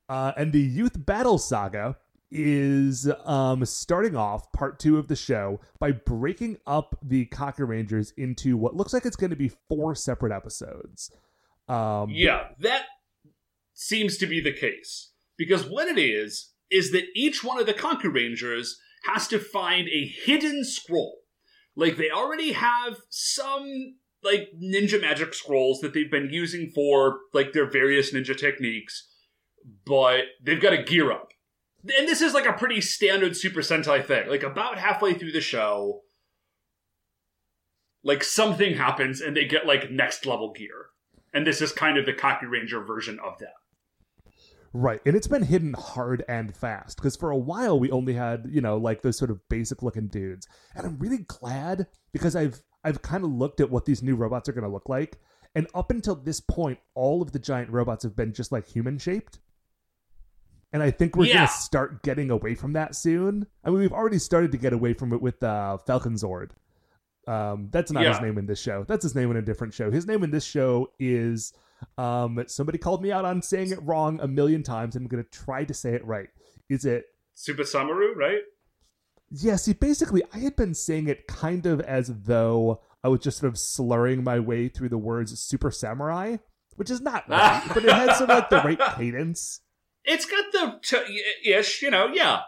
[0.08, 1.96] Uh, and the Youth Battle Saga
[2.30, 8.12] is um, starting off part two of the show by breaking up the Kaku Rangers
[8.16, 11.10] into what looks like it's going to be four separate episodes.
[11.68, 12.84] Um, Yeah, that
[13.74, 15.12] seems to be the case.
[15.36, 19.86] Because what it is, is that each one of the Kaku Rangers has to find
[19.88, 21.18] a hidden scroll.
[21.78, 27.52] Like, they already have some, like, ninja magic scrolls that they've been using for, like,
[27.52, 29.08] their various ninja techniques,
[29.86, 31.30] but they've got to gear up.
[31.96, 34.28] And this is, like, a pretty standard Super Sentai thing.
[34.28, 36.02] Like, about halfway through the show,
[38.02, 40.86] like, something happens and they get, like, next level gear.
[41.32, 43.54] And this is kind of the Kaku Ranger version of that.
[44.74, 48.46] Right, and it's been hidden hard and fast because for a while we only had
[48.50, 52.60] you know like those sort of basic looking dudes, and I'm really glad because I've
[52.84, 55.18] I've kind of looked at what these new robots are going to look like,
[55.54, 58.98] and up until this point, all of the giant robots have been just like human
[58.98, 59.38] shaped,
[60.72, 61.34] and I think we're Yeah.
[61.36, 63.46] going to start getting away from that soon.
[63.64, 66.50] I mean, we've already started to get away from it with uh, Falcon Zord.
[67.26, 68.84] Um, that's not his name in this show.
[68.88, 69.90] That's his name in a different show.
[69.90, 71.52] His name in this show is
[71.96, 74.96] um, somebody called me out on saying it wrong a million times.
[74.96, 76.28] I'm going to try to say it right.
[76.68, 77.06] Is it?
[77.36, 78.42] Tsubasamaru, right?
[79.30, 83.38] Yeah, see, basically, I had been saying it kind of as though I was just
[83.38, 86.38] sort of slurring my way through the words super samurai,
[86.76, 89.60] which is not right, but it had sort of like the right cadence.
[90.04, 92.40] It's got the t- ish, you know, yeah.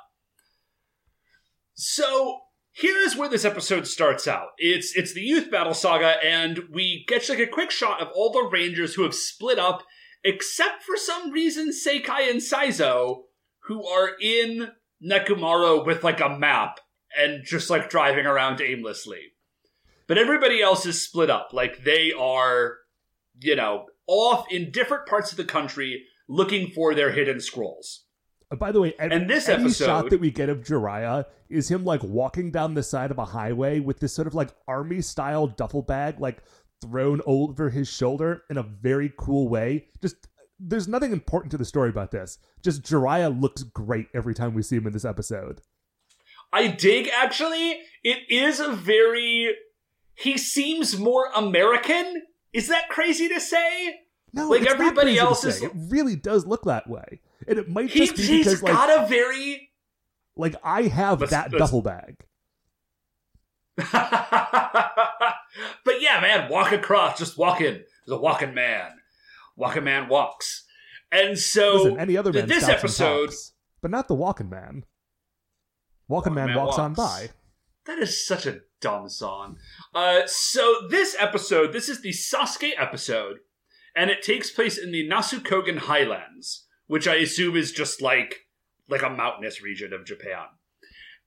[1.74, 2.40] So
[2.72, 4.48] here's where this episode starts out.
[4.58, 8.32] It's it's the youth battle saga, and we get like a quick shot of all
[8.32, 9.82] the rangers who have split up,
[10.24, 13.22] except for some reason Seikai and Saizo,
[13.64, 14.72] who are in
[15.04, 16.80] Nekomaru with like a map
[17.16, 19.32] and just like driving around aimlessly.
[20.06, 21.50] But everybody else is split up.
[21.52, 22.78] Like they are,
[23.38, 28.04] you know, off in different parts of the country looking for their hidden scrolls.
[28.50, 31.24] Uh, By the way, every, And this any episode- shot that we get of Jiraiya
[31.48, 34.50] is him like walking down the side of a highway with this sort of like
[34.66, 36.42] army style duffel bag like
[36.82, 39.86] thrown over his shoulder in a very cool way.
[40.02, 40.16] Just
[40.58, 42.38] there's nothing important to the story about this.
[42.62, 45.60] Just Jiraiya looks great every time we see him in this episode.
[46.52, 47.80] I dig actually.
[48.02, 49.54] It is a very
[50.14, 52.22] he seems more American.
[52.52, 54.00] Is that crazy to say?
[54.32, 57.68] No, Like, it's not everybody else is- It really does look that way, and it
[57.68, 59.70] might just be he's because like got a very
[60.36, 62.16] like I have Let's- that let's- duffel bag.
[65.84, 67.82] But yeah, man, walk across, just walk in.
[68.06, 68.92] There's a walking man.
[69.56, 70.64] Walking man walks.
[71.10, 74.84] And so Listen, any other man this episode talks, but not the walking man.
[76.06, 77.30] Walking Walking man, Man walks, on by.
[77.86, 79.56] That is such a dumb song.
[79.94, 83.38] Uh, so this episode, this is the Sasuke episode,
[83.96, 88.46] and it takes place in the Nasu Kogen Highlands, which I assume is just like
[88.88, 90.46] like a mountainous region of Japan.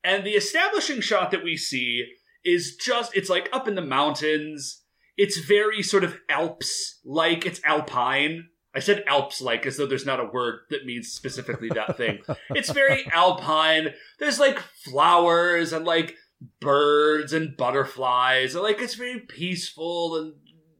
[0.04, 2.06] And the establishing shot that we see
[2.44, 4.82] is just it's like up in the mountains.
[5.16, 7.46] It's very sort of Alps like.
[7.46, 8.50] It's alpine.
[8.76, 12.20] I said Alps like as though there's not a word that means specifically that thing.
[12.50, 13.94] It's very alpine.
[14.20, 16.18] There's like flowers and like
[16.60, 18.54] birds and butterflies.
[18.54, 20.34] And Like it's very peaceful and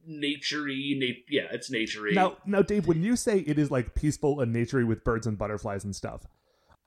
[0.08, 0.98] naturey.
[0.98, 2.14] Na- yeah, it's naturey.
[2.14, 5.38] Now, now, Dave, when you say it is like peaceful and naturey with birds and
[5.38, 6.22] butterflies and stuff,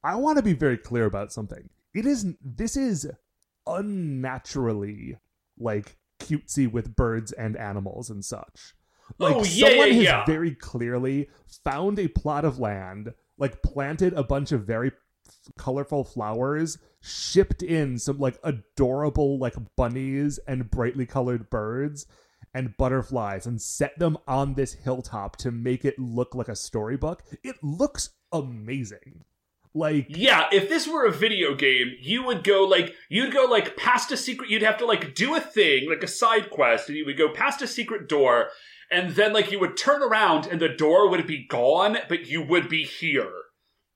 [0.04, 1.70] I want to be very clear about something.
[1.94, 3.10] It is this is
[3.66, 5.18] unnaturally
[5.60, 8.74] like cutesy with birds and animals and such.
[9.20, 10.26] Oh, like Oh, yeah, someone yeah, has yeah.
[10.26, 11.30] very clearly
[11.64, 14.92] found a plot of land, like planted a bunch of very
[15.58, 22.06] colorful flowers shipped in some like adorable like bunnies and brightly colored birds
[22.58, 27.22] and butterflies and set them on this hilltop to make it look like a storybook.
[27.44, 29.24] It looks amazing.
[29.76, 33.78] Like Yeah, if this were a video game, you would go like you'd go like
[33.78, 36.98] past a secret you'd have to like do a thing, like a side quest, and
[36.98, 38.48] you would go past a secret door,
[38.90, 42.42] and then like you would turn around and the door would be gone, but you
[42.42, 43.32] would be here.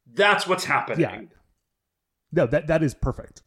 [0.05, 0.99] That's what's happening.
[0.99, 1.21] yeah.
[2.31, 3.41] No, that that is perfect.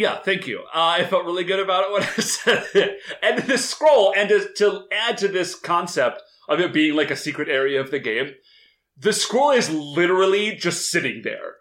[0.00, 0.60] Yeah, thank you.
[0.74, 3.00] Uh, I felt really good about it when I said it.
[3.22, 7.16] And the scroll, and to, to add to this concept of it being like a
[7.16, 8.30] secret area of the game,
[8.96, 11.56] the scroll is literally just sitting there.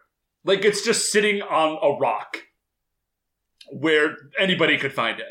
[0.46, 2.38] Like it's just sitting on a rock
[3.74, 5.26] where anybody could find it.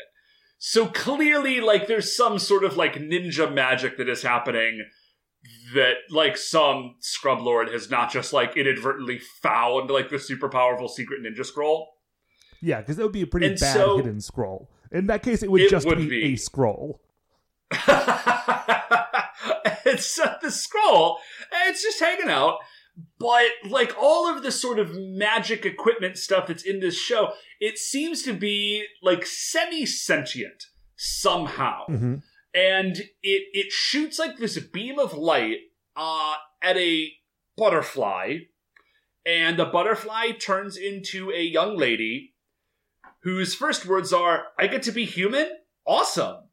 [0.59, 4.85] So clearly, like, there's some sort of like ninja magic that is happening
[5.73, 10.87] that like some scrub lord has not just like inadvertently found like the super powerful
[10.87, 11.89] secret ninja scroll.
[12.61, 14.69] Yeah, because that would be a pretty And bad so- hidden scroll.
[14.91, 16.23] In that case, it would It just would be, be.
[16.33, 16.99] a scroll.
[19.85, 21.17] it's uh, the scroll.
[21.67, 22.57] It's just hanging out.
[23.17, 27.77] But like all of the sort of magic equipment stuff that's in this show, it
[27.77, 30.65] seems to be like semi sentient
[30.97, 31.85] somehow.
[31.85, 32.15] hmm
[32.53, 35.57] And it it shoots like this beam of light
[35.95, 37.11] uh, at a
[37.55, 38.37] butterfly,
[39.25, 42.28] and the butterfly turns into a young lady
[43.21, 45.49] whose first words are, "I get to be human,
[45.85, 46.49] awesome."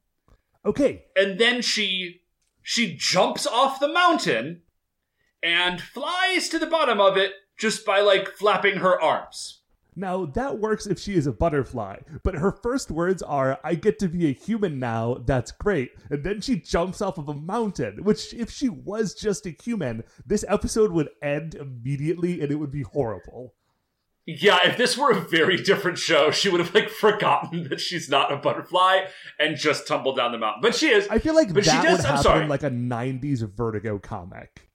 [0.65, 2.23] Okay, and then she
[2.63, 4.63] she jumps off the mountain
[5.43, 9.63] and flies to the bottom of it just by like flapping her arms.
[9.99, 13.99] Now that works if she is a butterfly, but her first words are, I get
[14.01, 15.93] to be a human now, that's great.
[16.11, 20.05] And then she jumps off of a mountain, which, if she was just a human,
[20.27, 23.55] this episode would end immediately and it would be horrible.
[24.29, 28.09] Yeah, if this were a very different show, she would have like forgotten that she's
[28.09, 29.03] not a butterfly
[29.39, 30.63] and just tumbled down the mountain.
[30.63, 31.07] But she is.
[31.09, 32.47] I feel like But she that does- would I'm happen sorry.
[32.49, 34.69] like a 90s Vertigo comic.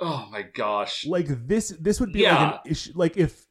[0.00, 1.04] Oh my gosh.
[1.06, 2.36] Like this this would be Yeah.
[2.44, 3.46] like an issue like if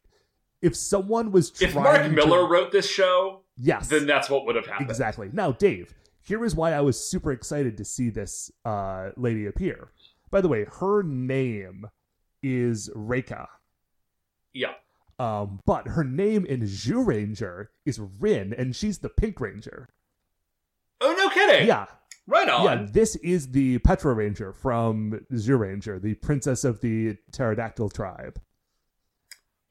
[0.62, 3.90] if someone was trying If Mark to- Millar wrote this show, Yes.
[3.90, 4.90] then that's what would have happened.
[4.90, 5.30] Exactly.
[5.34, 9.92] Now, Dave, here is why I was super excited to see this uh, lady appear.
[10.30, 11.88] By the way, her name
[12.44, 13.48] is Reika.
[14.54, 14.74] Yeah.
[15.22, 19.90] Um, but her name in Zyuranger is Rin, and she's the Pink Ranger.
[21.00, 21.68] Oh no kidding.
[21.68, 21.86] Yeah,
[22.28, 22.64] Right on.
[22.66, 22.88] yeah.
[22.92, 28.40] This is the Petra Ranger from Zyuranger, the princess of the pterodactyl tribe,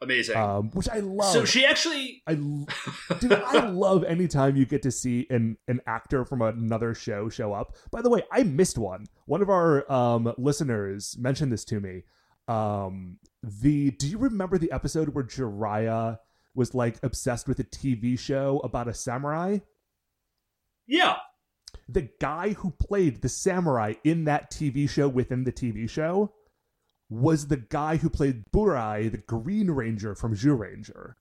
[0.03, 0.37] Amazing.
[0.37, 1.33] um, which I love.
[1.33, 6.25] so she actually I, dude, I love anytime you get to see an an actor
[6.25, 7.75] from another show show up.
[7.91, 9.07] By the way, I missed one.
[9.27, 12.05] One of our um, listeners mentioned this to me.
[12.49, 16.19] Um, the do you remember the episode where Jiraiya
[16.55, 19.59] was like obsessed with a TV show about a samurai?
[20.87, 21.17] Yeah.
[21.89, 26.33] The guy who played the samurai in that TV show within the TV show
[27.09, 31.15] was the guy who played Burai, the Green Ranger from Zyuranger.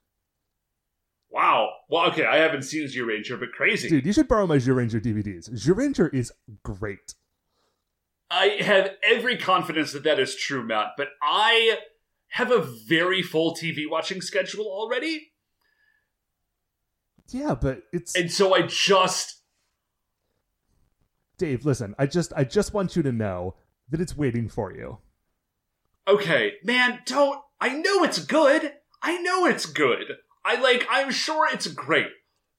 [1.32, 1.70] Wow.
[1.90, 3.90] Well, okay, I haven't seen Zero Ranger, but crazy.
[3.90, 5.50] Dude, you should borrow my Zyuranger DVDs.
[5.52, 6.32] Zyuranger is
[6.64, 7.16] great.
[8.32, 11.78] I have every confidence that that is true, Matt, but I
[12.30, 15.32] have a very full TV watching schedule already.
[17.30, 19.42] Yeah, but it's And so I just
[21.38, 21.66] Dave.
[21.66, 23.56] Listen, I just I just want you to know
[23.90, 25.00] that it's waiting for you.
[26.08, 28.74] okay, man, don't I know it's good.
[29.02, 30.18] I know it's good.
[30.44, 32.08] I like I'm sure it's great.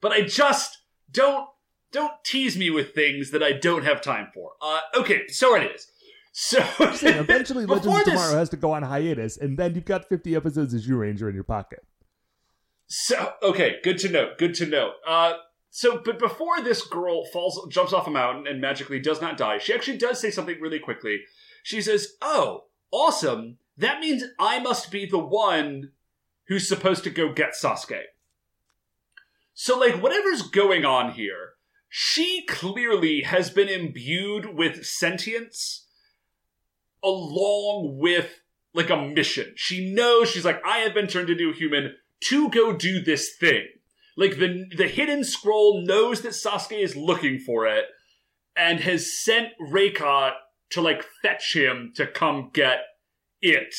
[0.01, 0.79] But I just
[1.11, 1.47] don't
[1.93, 4.53] don't tease me with things that I don't have time for.
[4.63, 5.87] Uh okay, so anyways.
[6.43, 10.09] So eventually, Legends of this- Tomorrow has to go on hiatus, and then you've got
[10.09, 11.85] 50 episodes of Zyuranger in your pocket.
[12.87, 14.33] So okay, good to know.
[14.39, 14.93] Good to know.
[15.07, 15.35] Uh,
[15.69, 19.59] so but before this girl falls, jumps off a mountain and magically does not die,
[19.59, 21.21] she actually does say something really quickly.
[21.63, 23.59] She says, "Oh, awesome!
[23.77, 25.91] That means I must be the one
[26.49, 28.05] who's supposed to go get Sasuke."
[29.53, 31.51] So like whatever's going on here,
[31.91, 35.87] she clearly has been imbued with sentience
[37.03, 38.41] along with
[38.75, 39.53] like a mission.
[39.57, 43.35] She knows she's like, I have been turned into a human to go do this
[43.37, 43.67] thing.
[44.17, 47.87] Like the the hidden scroll knows that Sasuke is looking for it
[48.57, 50.33] and has sent Reika
[50.71, 52.81] to like fetch him to come get
[53.41, 53.75] it,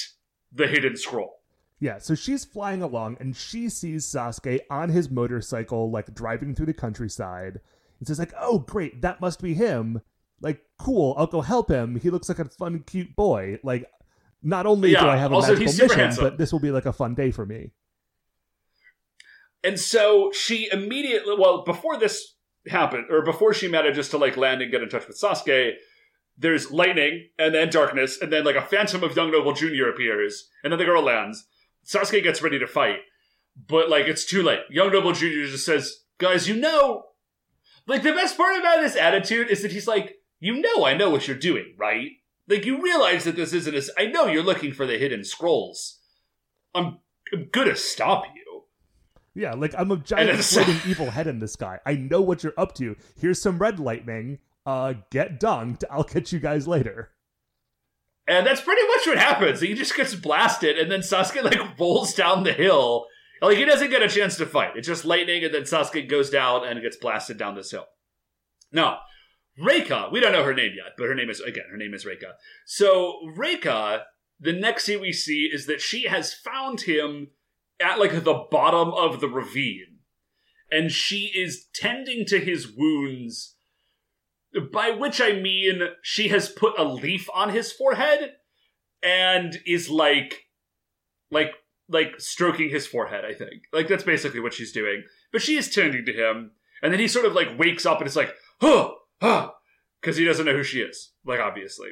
[0.51, 1.41] the hidden scroll.
[1.79, 6.67] Yeah, so she's flying along, and she sees Sasuke on his motorcycle, like driving through
[6.67, 7.59] the countryside,
[7.99, 10.01] and says, "Like, oh great, that must be him.
[10.41, 11.99] Like, cool, I'll go help him.
[11.99, 13.59] He looks like a fun, cute boy.
[13.63, 13.85] Like,
[14.41, 16.23] Not only do I have a also magical mission, handsome.
[16.23, 17.71] but this will be like a fun day for me.
[19.63, 22.35] And so she immediately, well, before this
[22.67, 25.73] happened, or before she manages to like land and get in touch with Sasuke,
[26.37, 29.89] there's lightning and then darkness, and then like a phantom of Young Noble Jr.
[29.93, 31.45] appears, and then the girl lands.
[31.85, 32.99] Sasuke gets ready to fight,
[33.67, 34.61] but like it's too late.
[34.69, 35.45] Young Noble Jr.
[35.45, 37.03] just says, "Guys, you know,
[37.85, 41.09] like the best part about this attitude is that he's like, you know, I know
[41.09, 42.09] what you're doing, right?
[42.49, 45.99] Like you realize that this isn't as I know you're looking for the hidden scrolls.
[46.75, 46.97] I'm,
[47.31, 48.63] I'm gonna stop you."
[49.33, 51.79] Yeah, like I'm a giant floating evil head in the sky.
[51.85, 52.97] I know what you're up to.
[53.15, 54.39] Here's some red lightning.
[54.65, 55.83] Uh, get dunked.
[55.89, 57.11] I'll catch you guys later.
[58.27, 59.61] And that's pretty much what happens.
[59.61, 63.05] He just gets blasted, and then Sasuke like rolls down the hill.
[63.41, 64.75] Like he doesn't get a chance to fight.
[64.75, 67.85] It's just lightning, and then Sasuke goes down and gets blasted down this hill.
[68.71, 69.01] Now,
[69.59, 72.05] Reika, we don't know her name yet, but her name is again, her name is
[72.05, 72.33] Reika.
[72.65, 74.03] So Reika,
[74.39, 77.29] the next scene we see is that she has found him
[77.81, 79.99] at like the bottom of the ravine,
[80.71, 83.55] and she is tending to his wounds
[84.71, 88.33] by which I mean she has put a leaf on his forehead
[89.01, 90.47] and is like
[91.29, 91.53] like
[91.89, 93.63] like stroking his forehead, I think.
[93.73, 95.03] Like that's basically what she's doing.
[95.31, 98.07] But she is tending to him, and then he sort of like wakes up and
[98.07, 98.91] it's like, huh,
[99.21, 99.51] huh,
[100.01, 101.11] because he doesn't know who she is.
[101.25, 101.89] Like obviously.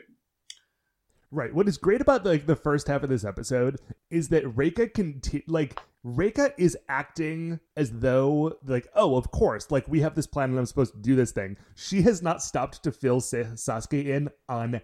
[1.31, 1.53] Right.
[1.53, 3.77] What is great about like the first half of this episode
[4.09, 9.69] is that Reika can t- like Reika is acting as though like oh of course
[9.69, 11.55] like we have this plan and I'm supposed to do this thing.
[11.75, 14.81] She has not stopped to fill Sa- Sasuke in on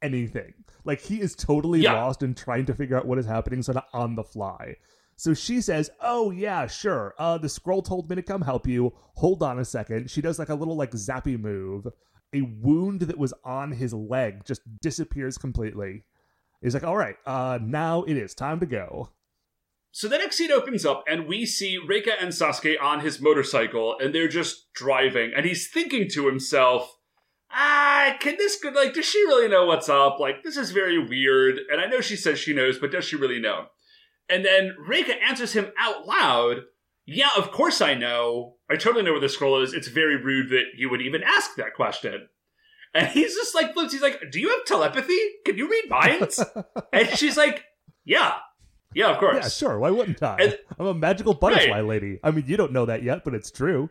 [0.00, 0.54] anything.
[0.84, 1.94] Like he is totally Yeah.
[1.94, 4.76] lost and trying to figure out what is happening sort of on the fly.
[5.18, 7.12] So she says, "Oh yeah, sure.
[7.18, 8.92] Uh, the scroll told me to come help you.
[9.16, 10.12] Hold on a second.
[10.12, 11.88] She does like a little like zappy move.
[12.32, 16.04] A wound that was on his leg just disappears completely.
[16.62, 19.10] He's like, "All right, uh, now it is time to go."
[19.90, 23.98] So the next scene opens up, and we see Reika and Sasuke on his motorcycle,
[23.98, 26.96] and they're just driving, and he's thinking to himself,
[27.50, 28.94] "Ah, can this go- like?
[28.94, 30.20] Does she really know what's up?
[30.20, 33.16] Like, this is very weird." And I know she says she knows, but does she
[33.16, 33.66] really know?
[34.28, 36.58] And then Reika answers him out loud,
[37.06, 38.56] "Yeah, of course I know.
[38.70, 39.72] I totally know where the scroll is.
[39.72, 42.28] It's very rude that you would even ask that question."
[42.94, 45.18] And he's just like, looks, he's like, "Do you have telepathy?
[45.44, 46.42] Can you read minds?"
[46.92, 47.64] and she's like,
[48.04, 48.34] "Yeah,
[48.94, 49.78] yeah, of course." Yeah, sure.
[49.78, 50.36] Why wouldn't I?
[50.36, 52.20] And- I'm a magical butterfly lady.
[52.22, 53.90] I mean, you don't know that yet, but it's true.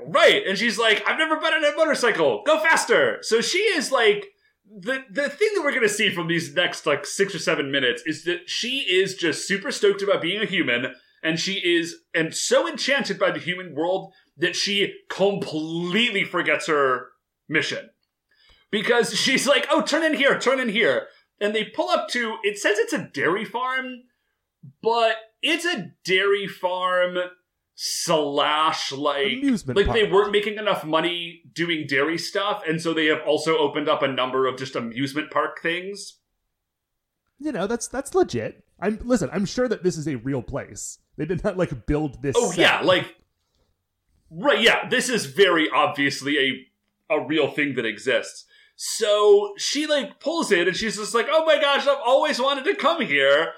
[0.00, 0.42] Right.
[0.46, 2.42] And she's like, I've never been on a motorcycle.
[2.44, 3.18] Go faster.
[3.22, 4.26] So she is like
[4.70, 8.02] the the thing that we're gonna see from these next like six or seven minutes
[8.06, 12.34] is that she is just super stoked about being a human, and she is and
[12.34, 17.08] so enchanted by the human world that she completely forgets her
[17.48, 17.90] mission.
[18.70, 21.06] Because she's like, oh, turn in here, turn in here.
[21.40, 24.02] And they pull up to it says it's a dairy farm,
[24.82, 27.18] but it's a dairy farm
[27.74, 29.98] slash like Amusement like park.
[29.98, 34.02] they weren't making enough money doing dairy stuff and so they have also opened up
[34.02, 36.18] a number of just amusement park things
[37.40, 38.64] You know, that's that's legit.
[38.80, 39.28] I'm listen.
[39.32, 40.98] I'm sure that this is a real place.
[41.16, 42.34] They did not like build this.
[42.38, 42.58] oh set.
[42.58, 43.16] yeah like
[44.30, 48.46] right yeah this is very obviously a a real thing that exists
[48.76, 52.64] so she like pulls in and she's just like oh my gosh i've always wanted
[52.64, 53.52] to come here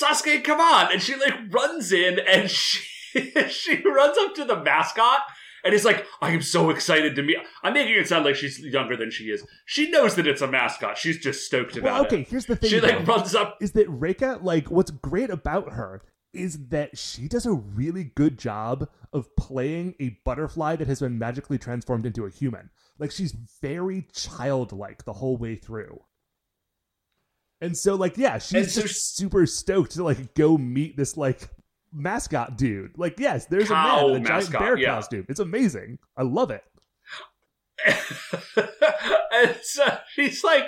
[0.00, 2.80] sasuke come on and she like runs in and she
[3.48, 5.20] she runs up to the mascot
[5.64, 7.38] and is like, I am so excited to meet.
[7.62, 9.46] I'm making it sound like she's younger than she is.
[9.64, 10.98] She knows that it's a mascot.
[10.98, 12.20] She's just stoked about Well, okay.
[12.20, 12.28] it.
[12.28, 12.70] Here's the thing.
[12.70, 13.56] She like runs up.
[13.60, 16.02] is that Reika, like, what's great about her
[16.34, 21.16] is that she does a really good job of playing a butterfly that has been
[21.18, 22.68] magically transformed into a human.
[22.98, 26.00] Like, she's very childlike the whole way through.
[27.60, 31.16] And so, like, yeah, she's so just she- super stoked to, like, go meet this,
[31.16, 31.48] like,
[31.94, 32.98] mascot dude.
[32.98, 34.94] Like, yes, there's a man in a giant bear yeah.
[34.94, 35.26] costume.
[35.28, 35.98] It's amazing.
[36.16, 36.62] I love it.
[39.32, 39.84] and so
[40.14, 40.64] she's like,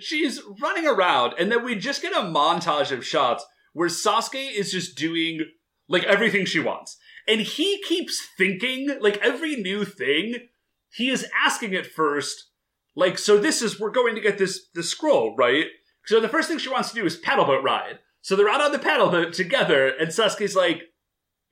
[0.00, 4.72] she's running around, and then we just get a montage of shots where Sasuke is
[4.72, 5.40] just doing
[5.88, 6.96] like everything she wants.
[7.28, 10.48] And he keeps thinking, like every new thing,
[10.92, 12.50] he is asking at first,
[12.94, 15.66] like, so this is, we're going to get this, this scroll, right?
[16.06, 17.98] So the first thing she wants to do is paddleboat ride.
[18.26, 20.82] So they're out on the paddleboat together, and Sasuke's like,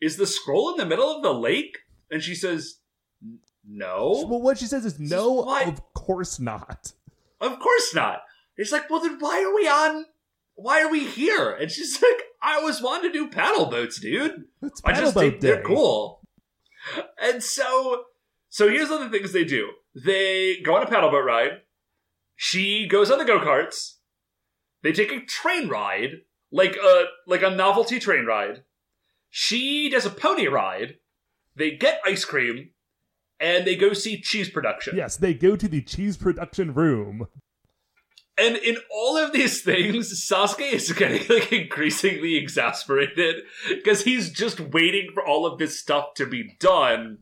[0.01, 1.79] is the scroll in the middle of the lake?
[2.11, 2.81] And she says,
[3.65, 4.27] no.
[4.29, 5.69] Well, what she says is, no, what?
[5.69, 6.91] of course not.
[7.41, 8.23] Of course not.
[8.57, 10.07] It's like, well, then why are we on?
[10.57, 11.53] Why are we here?
[11.53, 14.47] And she's like, I always wanted to do paddle boats, dude.
[14.61, 16.23] It's I just think they're cool.
[17.23, 18.07] And so,
[18.49, 19.71] so here's other things they do.
[19.95, 21.61] They go on a paddle boat ride.
[22.35, 23.99] She goes on the go karts.
[24.83, 26.23] They take a train ride,
[26.55, 28.63] like a like a novelty train ride.
[29.29, 30.95] She does a pony ride.
[31.57, 32.71] They get ice cream,
[33.41, 34.97] and they go see cheese production.
[34.97, 37.27] Yes, they go to the cheese production room.
[38.37, 44.59] And in all of these things, Sasuke is getting like increasingly exasperated because he's just
[44.61, 47.19] waiting for all of this stuff to be done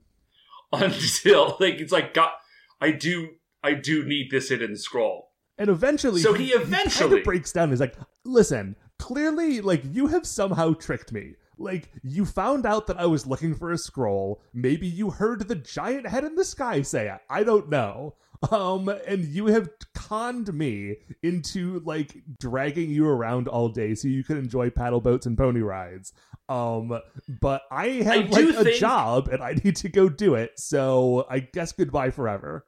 [0.72, 2.32] until like it's like God,
[2.80, 3.28] I do
[3.62, 5.30] I do need this hidden scroll.
[5.58, 7.68] And eventually, So he kind eventually- of breaks down.
[7.70, 11.34] He's like, "Listen, clearly, like you have somehow tricked me.
[11.58, 14.40] Like you found out that I was looking for a scroll.
[14.54, 17.20] Maybe you heard the giant head in the sky say it.
[17.28, 18.14] I don't know.
[18.50, 24.24] Um, and you have conned me into like dragging you around all day so you
[24.24, 26.12] could enjoy paddle boats and pony rides.
[26.48, 26.98] Um,
[27.40, 30.58] but I have do like a think- job and I need to go do it.
[30.58, 32.66] So I guess goodbye forever."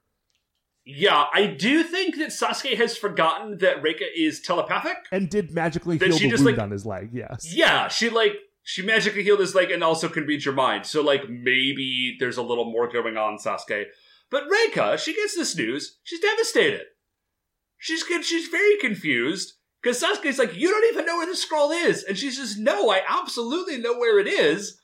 [0.86, 4.96] Yeah, I do think that Sasuke has forgotten that Reika is telepathic.
[5.10, 7.10] And did magically That heal she the just, wound like- on his leg.
[7.12, 7.52] Yes.
[7.54, 8.32] Yeah, she like
[8.62, 10.84] she magically healed his leg and also can read your mind.
[10.86, 13.84] So like maybe there's a little more going on, Sasuke.
[14.30, 15.98] But Reika, she gets this news.
[16.02, 16.82] She's devastated.
[17.78, 22.02] She's she's very confused because Sasuke's like, you don't even know where the scroll is,
[22.02, 24.80] and she says, no, I absolutely know where it is.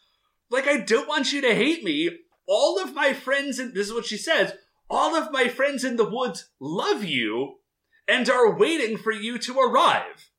[0.51, 2.11] Like I don't want you to hate me.
[2.47, 4.53] All of my friends, and this is what she says.
[4.91, 7.59] All of my friends in the woods love you
[8.09, 10.31] and are waiting for you to arrive.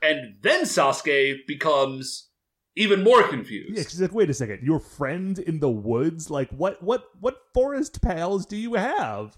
[0.00, 2.28] And then Sasuke becomes
[2.76, 3.76] even more confused.
[3.76, 6.30] Yeah, she's like, wait a second, your friend in the woods?
[6.30, 9.36] Like, what, what, what forest pals do you have?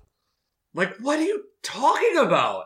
[0.75, 2.65] Like, what are you talking about?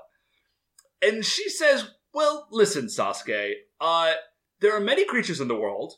[1.02, 4.12] And she says, Well, listen, Sasuke, uh,
[4.60, 5.94] there are many creatures in the world,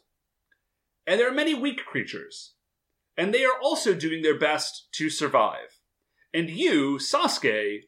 [1.07, 2.54] and there are many weak creatures.
[3.17, 5.81] And they are also doing their best to survive.
[6.33, 7.83] And you, Sasuke,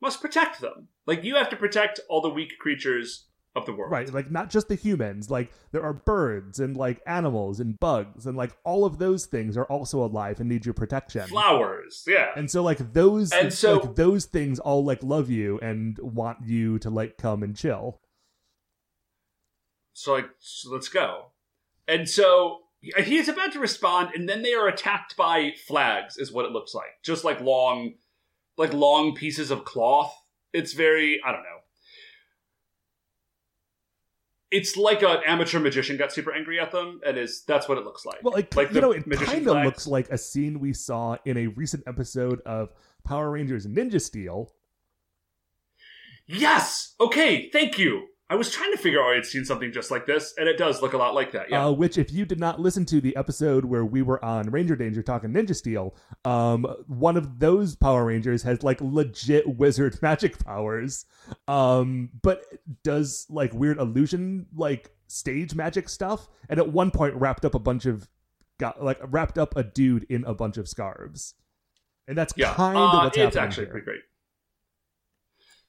[0.00, 0.88] must protect them.
[1.06, 3.26] Like, you have to protect all the weak creatures
[3.56, 3.90] of the world.
[3.92, 5.30] Right, like not just the humans.
[5.30, 9.56] Like there are birds and like animals and bugs and like all of those things
[9.56, 11.26] are also alive and need your protection.
[11.26, 12.28] Flowers, yeah.
[12.36, 16.38] And so like those And so- like those things all like love you and want
[16.44, 18.00] you to like come and chill.
[19.92, 21.32] So like, so let's go.
[21.88, 26.44] And so he's about to respond, and then they are attacked by flags, is what
[26.44, 27.02] it looks like.
[27.02, 27.94] Just like long,
[28.56, 30.14] like long pieces of cloth.
[30.52, 31.58] It's very, I don't know.
[34.50, 37.84] It's like an amateur magician got super angry at them, and is that's what it
[37.84, 38.22] looks like.
[38.22, 41.36] Well, like, like you know, it kind of looks like a scene we saw in
[41.36, 42.70] a recent episode of
[43.04, 44.54] Power Rangers Ninja Steel.
[46.26, 46.94] Yes.
[47.00, 47.50] Okay.
[47.50, 48.06] Thank you.
[48.30, 50.58] I was trying to figure out I had seen something just like this, and it
[50.58, 51.50] does look a lot like that.
[51.50, 51.66] Yeah.
[51.66, 54.76] Uh, which, if you did not listen to the episode where we were on Ranger
[54.76, 60.44] Danger talking Ninja Steel, um, one of those Power Rangers has like legit wizard magic
[60.44, 61.06] powers,
[61.46, 62.44] um, but
[62.84, 67.58] does like weird illusion, like stage magic stuff, and at one point wrapped up a
[67.58, 68.08] bunch of,
[68.60, 71.32] got like wrapped up a dude in a bunch of scarves,
[72.06, 73.70] and that's Yeah, kind of uh, what's it's happening actually here.
[73.72, 74.00] pretty great.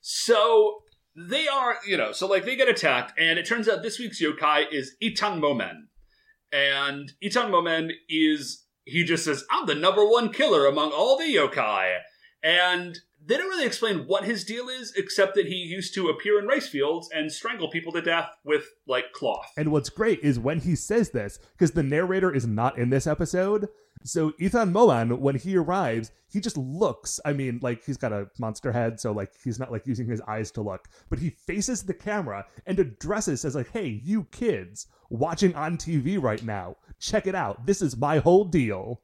[0.02, 0.84] So
[1.16, 4.22] they are, you know, so like they get attacked, and it turns out this week's
[4.22, 5.88] yokai is Itan Momen,
[6.52, 11.36] and Itan Momen is he just says, "I'm the number one killer among all the
[11.36, 12.00] yokai,"
[12.44, 16.40] and they don't really explain what his deal is, except that he used to appear
[16.40, 19.52] in rice fields and strangle people to death with like cloth.
[19.58, 23.06] And what's great is when he says this, because the narrator is not in this
[23.06, 23.68] episode.
[24.04, 27.20] So Itan Momen, when he arrives, he just looks.
[27.26, 30.22] I mean, like he's got a monster head, so like he's not like using his
[30.22, 34.88] eyes to look, but he faces the camera and addresses as like, "Hey, you kids
[35.10, 37.66] watching on TV right now, check it out.
[37.66, 39.02] This is my whole deal."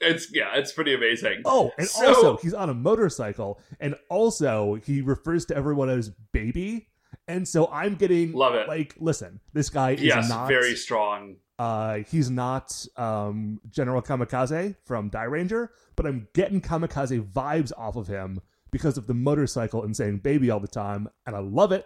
[0.00, 1.42] It's yeah, it's pretty amazing.
[1.44, 6.10] Oh, and So- also he's on a motorcycle, and also he refers to everyone as
[6.32, 6.86] baby.
[7.26, 8.66] And so I'm getting Love it.
[8.68, 11.36] Like, listen, this guy is yes, not very strong.
[11.60, 18.06] Uh, he's not um, General Kamikaze from Dairanger, but I'm getting Kamikaze vibes off of
[18.06, 18.40] him
[18.70, 21.84] because of the motorcycle and saying baby all the time, and I love it.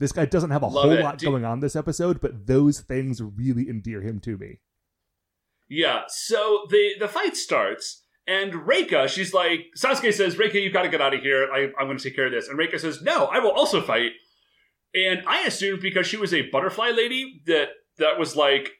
[0.00, 1.02] This guy doesn't have a Love whole it.
[1.04, 4.58] lot Do- going on this episode, but those things really endear him to me.
[5.68, 10.82] Yeah, so the the fight starts, and Reika, she's like, Sasuke says, Reika, you've got
[10.82, 11.48] to get out of here.
[11.52, 12.48] I, I'm going to take care of this.
[12.48, 14.12] And Reika says, No, I will also fight.
[14.94, 17.68] And I assumed because she was a butterfly lady that
[17.98, 18.70] that was like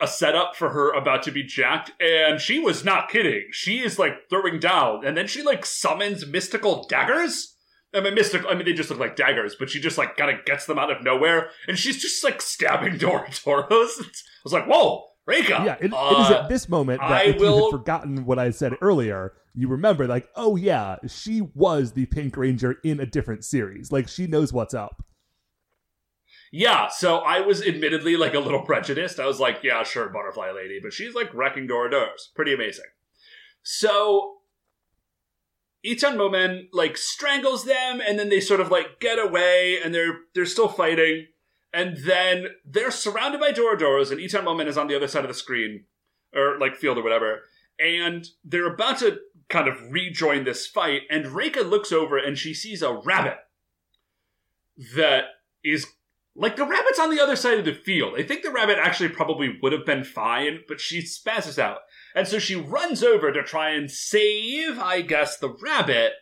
[0.00, 1.92] a setup for her about to be jacked.
[2.00, 3.48] And she was not kidding.
[3.50, 7.54] She is like throwing down, and then she like summons mystical daggers.
[7.94, 8.50] I mean, mystical.
[8.50, 10.78] I mean, they just look like daggers, but she just like kind of gets them
[10.78, 14.00] out of nowhere, and she's just like stabbing Dorodoros.
[14.00, 15.64] I was like, "Whoa, Reika.
[15.64, 18.38] Yeah, it, it is uh, at this moment that I if you had forgotten what
[18.38, 23.06] I said earlier, you remember, like, oh yeah, she was the Pink Ranger in a
[23.06, 23.92] different series.
[23.92, 25.04] Like, she knows what's up.
[26.50, 29.20] Yeah, so I was admittedly like a little prejudiced.
[29.20, 32.30] I was like, yeah, sure, Butterfly Lady, but she's like wrecking door doors.
[32.34, 32.86] Pretty amazing.
[33.62, 34.38] So
[35.84, 40.20] Itan Momen like strangles them and then they sort of like get away and they're
[40.34, 41.26] they're still fighting.
[41.72, 45.28] And then they're surrounded by Dorodoros and Itan Momen is on the other side of
[45.28, 45.84] the screen
[46.34, 47.42] or like field or whatever.
[47.78, 49.18] And they're about to
[49.48, 53.38] kind of rejoin this fight and Reika looks over and she sees a rabbit
[54.96, 55.24] that
[55.64, 55.86] is
[56.38, 58.14] like the rabbit's on the other side of the field.
[58.16, 61.78] I think the rabbit actually probably would have been fine, but she spazzes out.
[62.14, 66.12] And so she runs over to try and save, I guess, the rabbit.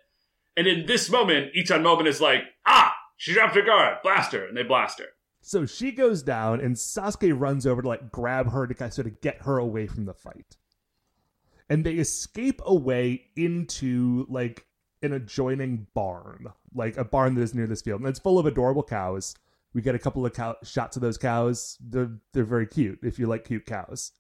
[0.57, 4.47] And in this moment, Itan Momen is like, ah, she dropped her guard, blast her,
[4.47, 5.07] and they blast her.
[5.43, 8.95] So she goes down, and Sasuke runs over to like grab her to kind of
[8.95, 10.57] sort of get her away from the fight.
[11.69, 14.65] And they escape away into like
[15.03, 18.47] an adjoining barn, like a barn that is near this field, and it's full of
[18.47, 19.35] adorable cows.
[19.77, 21.77] We get a couple of cow- shots of those cows.
[21.81, 24.13] They're they're very cute if you like cute cows.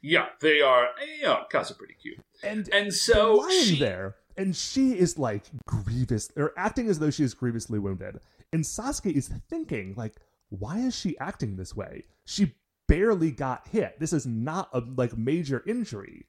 [0.00, 0.90] Yeah, they are,
[1.20, 2.20] yeah, cows are pretty cute.
[2.44, 7.10] And And so lying she, there, and she is like grievous, or acting as though
[7.10, 8.20] she is grievously wounded.
[8.52, 10.14] And Sasuke is thinking, like,
[10.50, 12.04] why is she acting this way?
[12.26, 12.54] She
[12.86, 13.98] barely got hit.
[13.98, 16.26] This is not a like major injury.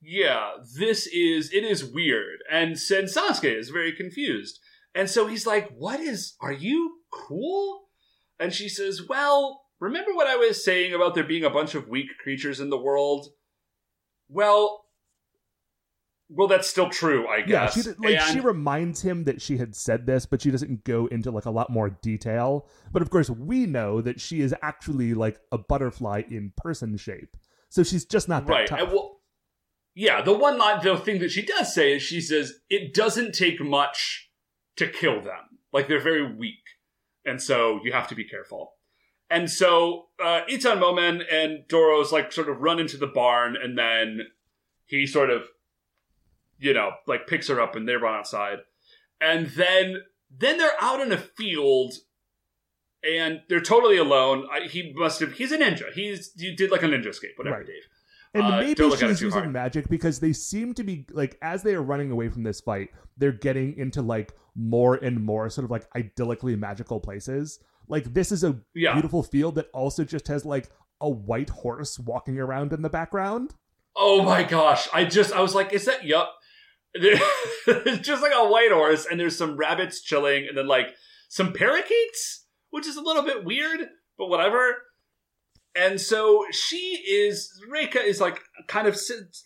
[0.00, 2.38] yeah, this is, it is weird.
[2.50, 4.60] And Sen Sasuke is very confused.
[4.94, 7.82] And so he's like, what is, are you cool?
[8.38, 11.88] And she says, well, remember what I was saying about there being a bunch of
[11.88, 13.26] weak creatures in the world?
[14.28, 14.84] Well,
[16.30, 17.74] well, that's still true, I Yeah, guess.
[17.74, 20.84] she did- like And- she reminds him that she had said this, but she doesn't
[20.84, 22.66] go into like a lot more detail.
[22.92, 27.36] But of course, we know that she is actually like a butterfly in person shape,
[27.68, 28.66] so she's just not that right.
[28.66, 28.90] tough.
[28.90, 29.20] Well,
[29.94, 33.32] yeah, the one line, the thing that she does say is she says it doesn't
[33.34, 34.30] take much
[34.76, 35.58] to kill them.
[35.72, 36.62] Like they're very weak,
[37.24, 38.74] and so you have to be careful.
[39.30, 43.76] And so uh, Itan Momen and Doros like sort of run into the barn, and
[43.76, 44.20] then
[44.86, 45.42] he sort of,
[46.58, 48.58] you know, like picks her up, and they run outside,
[49.20, 49.96] and then
[50.30, 51.94] then they're out in a field.
[53.06, 54.48] And they're totally alone.
[54.50, 55.32] I, he must have.
[55.34, 55.92] He's a ninja.
[55.92, 57.66] He's you did like a ninja escape, whatever, Right.
[57.66, 57.82] Dave.
[58.32, 59.52] And Uh, maybe don't look at it she's using hard.
[59.52, 62.88] magic because they seem to be like as they are running away from this fight,
[63.18, 67.58] they're getting into like more and more sort of like idyllically magical places.
[67.88, 68.92] Like this is a Yeah.
[68.94, 70.68] beautiful field that also just has like
[71.00, 73.54] a white horse walking around in the background.
[73.96, 74.88] Oh my gosh!
[74.92, 76.32] I just I was like, is that yup?
[77.66, 80.88] It's just like a white horse, and there's some rabbits chilling, and then like
[81.28, 83.80] some parakeets, which is a little bit weird,
[84.18, 84.74] but whatever.
[85.76, 86.76] And so she
[87.06, 88.96] is Reika is like kind of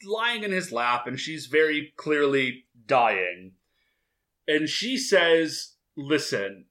[0.04, 3.52] lying in his lap, and she's very clearly dying.
[4.48, 6.64] And she says, "Listen,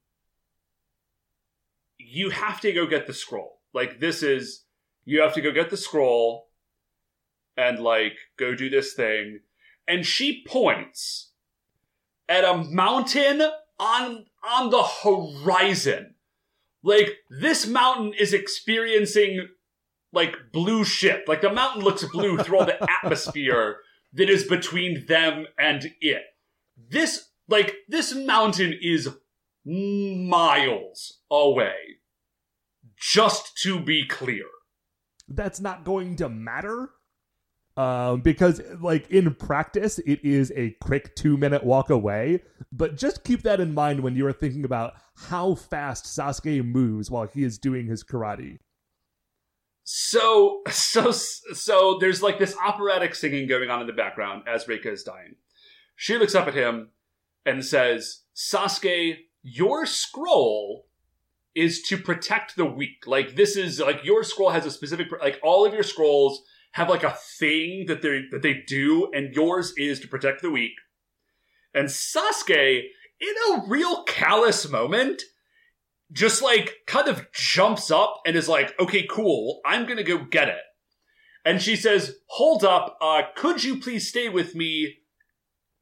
[1.98, 3.62] you have to go get the scroll.
[3.74, 4.66] Like this is
[5.06, 6.48] you have to go get the scroll."
[7.58, 9.40] and like go do this thing
[9.88, 11.32] and she points
[12.30, 13.42] at a mountain
[13.80, 16.14] on on the horizon
[16.84, 19.48] like this mountain is experiencing
[20.14, 23.78] like blue shit like the mountain looks blue through all the atmosphere
[24.14, 26.24] that is between them and it
[26.90, 29.10] this like this mountain is
[29.66, 31.76] miles away
[33.00, 34.46] just to be clear
[35.28, 36.90] That's not going to matter.
[37.76, 42.42] Um, because like in practice, it is a quick two minute walk away.
[42.72, 47.12] But just keep that in mind when you are thinking about how fast Sasuke moves
[47.12, 48.60] while he is doing his karate.
[49.84, 54.88] So, so, so there's like this operatic singing going on in the background as Reika
[54.88, 55.36] is dying.
[55.96, 56.90] She looks up at him
[57.48, 60.86] and says, Sasuke, your scroll
[61.56, 63.08] is to protect the weak.
[63.08, 66.44] Like, this is like your scroll has a specific, like, all of your scrolls
[66.74, 70.52] have like a thing that they that they do, and yours is to protect the
[70.52, 70.74] weak.
[71.74, 72.84] And Sasuke,
[73.20, 75.24] in a real callous moment,
[76.12, 80.50] just like kind of jumps up and is like, okay, cool, I'm gonna go get
[80.50, 80.62] it.
[81.46, 84.98] And she says, hold up, uh, could you please stay with me?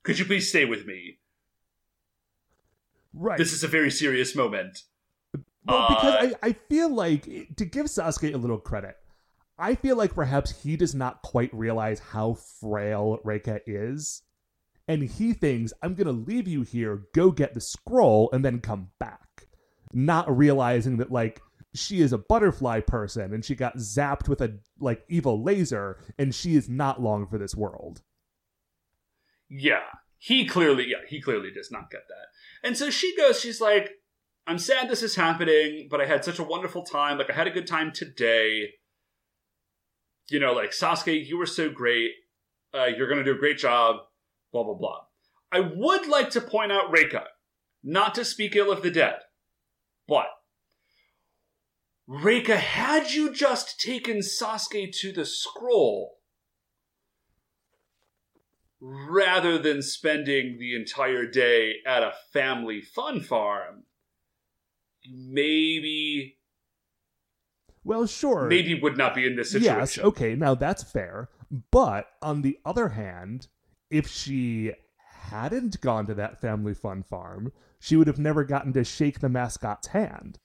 [0.03, 1.17] Could you please stay with me?
[3.15, 3.37] Right.
[3.37, 4.79] This is a very serious moment.
[5.65, 7.23] Well, because Uh, I, I feel like
[7.55, 8.95] to give Sasuke a little credit,
[9.57, 14.21] I feel like perhaps he does not quite realize how frail Reika is.
[14.87, 18.59] And he thinks, I'm going to leave you here, go get the scroll, and then
[18.59, 19.47] come back.
[19.93, 21.41] Not realizing that, like,
[21.73, 26.33] she is a butterfly person and she got zapped with a like evil laser and
[26.33, 28.01] she is not long for this world.
[29.49, 29.83] Yeah.
[30.25, 32.67] He clearly yeah, he clearly does not get that.
[32.67, 33.91] And so she goes, she's like,
[34.47, 37.19] I'm sad this is happening, but I had such a wonderful time.
[37.19, 38.71] Like I had a good time today.
[40.31, 42.09] You know, like Sasuke, you were so great.
[42.73, 43.97] Uh, you're gonna do a great job.
[44.51, 45.01] Blah blah blah.
[45.51, 47.25] I would like to point out Reika,
[47.83, 49.17] not to speak ill of the dead,
[50.07, 50.25] but
[52.09, 56.15] Reika, had you just taken Sasuke to the scroll
[58.85, 63.83] rather than spending the entire day at a family fun farm,
[65.09, 66.37] maybe
[67.83, 68.47] Well, sure.
[68.47, 69.79] maybe would not be in this situation.
[69.79, 71.29] Yes, okay, now that's fair.
[71.71, 73.47] But on the other hand,
[73.89, 74.73] if she
[75.29, 79.29] hadn't gone to that family fun farm, she would have never gotten to shake the
[79.29, 80.39] mascot's hand.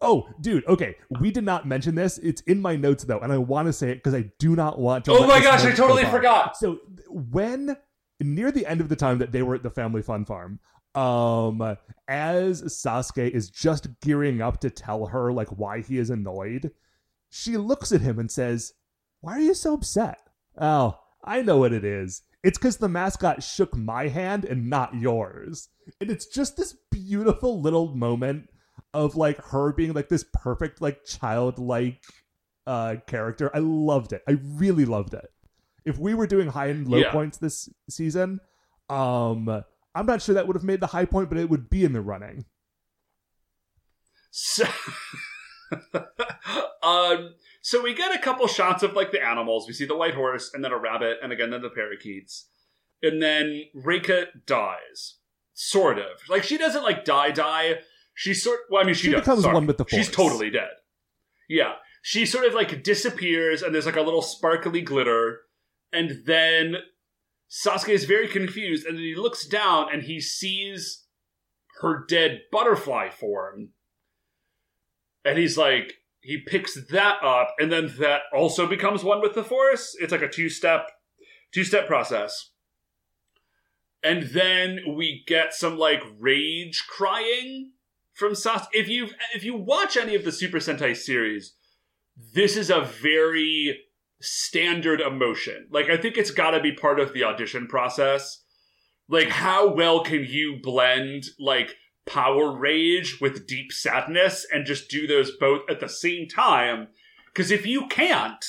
[0.00, 0.94] Oh, dude, okay.
[1.20, 2.18] We did not mention this.
[2.18, 4.78] It's in my notes though, and I want to say it because I do not
[4.78, 5.12] want to.
[5.12, 6.10] Oh my gosh, I totally by.
[6.10, 6.56] forgot.
[6.56, 6.78] So
[7.08, 7.76] when
[8.20, 10.60] near the end of the time that they were at the family fun farm,
[10.94, 11.76] um,
[12.06, 16.70] as Sasuke is just gearing up to tell her like why he is annoyed,
[17.28, 18.74] she looks at him and says,
[19.20, 20.18] "Why are you so upset?"
[20.60, 22.22] Oh, I know what it is.
[22.44, 25.68] It's because the mascot shook my hand and not yours.
[26.00, 28.48] And it's just this beautiful little moment
[29.04, 32.02] of like her being like this perfect, like childlike
[32.66, 33.50] uh character.
[33.54, 34.22] I loved it.
[34.28, 35.26] I really loved it.
[35.84, 37.12] If we were doing high and low Yeah.
[37.12, 38.40] points this season,
[38.90, 39.62] um
[39.94, 41.92] I'm not sure that would have made the high point, but it would be in
[41.92, 42.44] the running.
[44.30, 44.64] So,
[46.82, 49.66] um, so we get a couple shots of like the animals.
[49.66, 52.48] We see the white horse, and then a rabbit, and again then the parakeets,
[53.02, 55.16] and then Reika dies,
[55.54, 56.20] sort of.
[56.28, 57.80] Like she doesn't like die die.
[58.18, 58.62] She sort.
[58.68, 59.54] Well, I mean, she, She becomes Sorry.
[59.54, 60.04] one with the force.
[60.04, 60.70] She's totally dead.
[61.48, 65.42] Yeah, she sort of like disappears, and there's like a little sparkly glitter,
[65.92, 66.78] and then
[67.48, 71.06] Sasuke is very confused, and then he looks down and he sees
[71.80, 73.68] her dead butterfly form.
[75.24, 79.44] And he's like, he picks that up, and then that also becomes one with the
[79.44, 79.96] force.
[80.00, 80.88] It's like a two step,
[81.54, 82.50] two step process.
[84.02, 87.74] And then we get some like rage crying
[88.18, 88.66] from Sas.
[88.72, 91.54] If you if you watch any of the Super Sentai series,
[92.34, 93.78] this is a very
[94.20, 95.68] standard emotion.
[95.70, 98.42] Like I think it's got to be part of the audition process.
[99.08, 105.06] Like how well can you blend like power rage with deep sadness and just do
[105.06, 106.88] those both at the same time?
[107.32, 108.44] Because if you can't,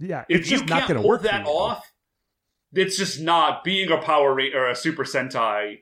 [0.00, 1.92] Yeah, if it's you just not can't pull work that off,
[2.72, 5.80] it's just not being a power ra- or a Super Sentai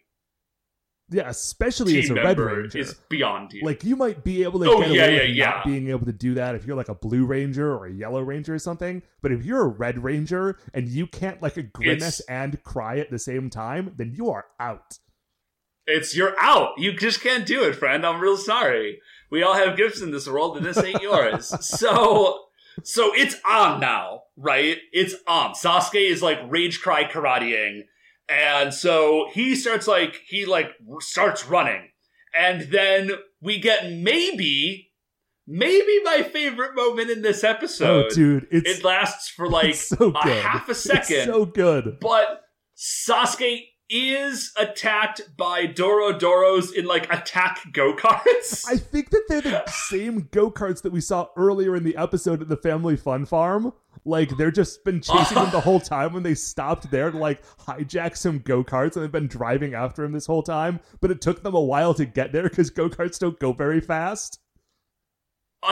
[1.10, 2.78] Yeah, especially as a Red Ranger.
[2.78, 3.62] is beyond you.
[3.64, 5.50] Like you might be able to Oh, get yeah, away yeah, with yeah.
[5.50, 8.22] not being able to do that if you're like a Blue Ranger or a Yellow
[8.22, 9.02] Ranger or something.
[9.22, 13.10] But if you're a Red Ranger and you can't like grimace It's- and cry at
[13.10, 14.98] the same time, then you are out.
[15.86, 16.74] It's you're out.
[16.78, 18.06] You just can't do it, friend.
[18.06, 19.00] I'm real sorry.
[19.30, 21.46] We all have gifts in this world, and this ain't yours.
[21.66, 22.44] so,
[22.84, 24.76] so it's on now, right?
[24.92, 25.54] It's on.
[25.54, 27.82] Sasuke is like rage cry karateing,
[28.30, 30.70] and so he starts like he like
[31.00, 31.88] starts running,
[32.38, 33.10] and then
[33.42, 34.90] we get maybe,
[35.46, 38.06] maybe my favorite moment in this episode.
[38.06, 41.98] oh, dude, it's, it lasts for like so a half a It's second so good.
[42.00, 42.42] but
[42.76, 43.62] Sasuke
[43.92, 48.64] is attacked by Dorodoros in like attack go karts.
[48.68, 52.40] I think that they're the same go karts that we saw earlier in the episode
[52.40, 53.72] at the Family Fun Farm.
[54.04, 57.42] Like they're just been chasing him the whole time when they stopped there to like
[57.58, 60.80] hijack some go karts and they've been driving after him this whole time.
[61.00, 63.80] But it took them a while to get there because go karts don't go very
[63.80, 64.40] fast.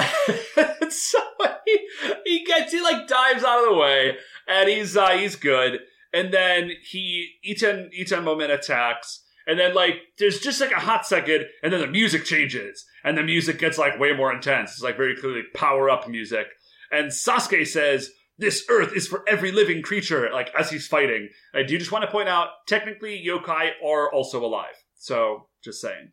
[0.90, 1.18] so
[1.64, 1.88] he,
[2.24, 4.16] he gets he like dives out of the way
[4.48, 5.80] and he's uh, he's good.
[6.12, 9.24] And then he Ichen Ichen moment attacks.
[9.46, 13.16] And then like there's just like a hot second, and then the music changes, and
[13.16, 14.72] the music gets like way more intense.
[14.72, 16.48] It's like very clearly power up music.
[16.90, 21.62] And Sasuke says, "This earth is for every living creature." Like as he's fighting, I
[21.62, 24.74] do just want to point out, technically yokai are also alive.
[24.94, 26.12] So just saying.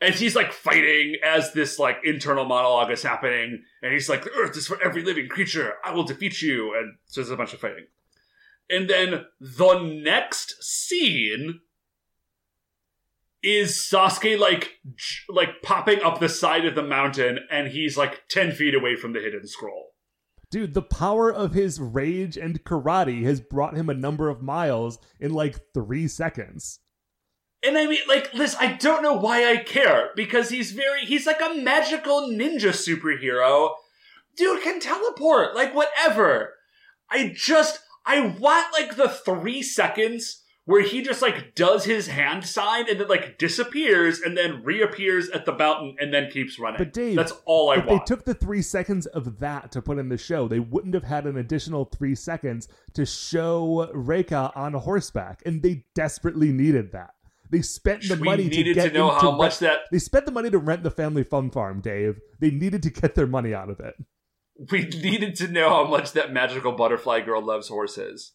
[0.00, 4.32] And he's like fighting as this like internal monologue is happening, and he's like, "The
[4.32, 5.74] earth is for every living creature.
[5.84, 7.86] I will defeat you." And so there's a bunch of fighting.
[8.70, 11.60] And then the next scene
[13.42, 14.78] is Sasuke like
[15.28, 19.12] like popping up the side of the mountain, and he's like ten feet away from
[19.12, 19.89] the hidden scroll.
[20.50, 24.98] Dude, the power of his rage and karate has brought him a number of miles
[25.20, 26.80] in like three seconds.
[27.62, 31.26] And I mean, like, Liz, I don't know why I care because he's very, he's
[31.26, 33.74] like a magical ninja superhero.
[34.36, 36.54] Dude can teleport, like, whatever.
[37.10, 40.39] I just, I want, like, the three seconds
[40.70, 45.28] where he just, like, does his hand sign and then, like, disappears and then reappears
[45.30, 46.78] at the mountain and then keeps running.
[46.78, 48.06] But Dave, that's all I if want.
[48.06, 51.04] they took the three seconds of that to put in the show, they wouldn't have
[51.04, 57.10] had an additional three seconds to show Reika on horseback, and they desperately needed that.
[57.50, 59.78] They spent the we money needed to to, get know how to much rent- that
[59.90, 62.20] They spent the money to rent the family fun farm, Dave.
[62.38, 63.94] They needed to get their money out of it.
[64.70, 68.30] we needed to know how much that magical butterfly girl loves horses.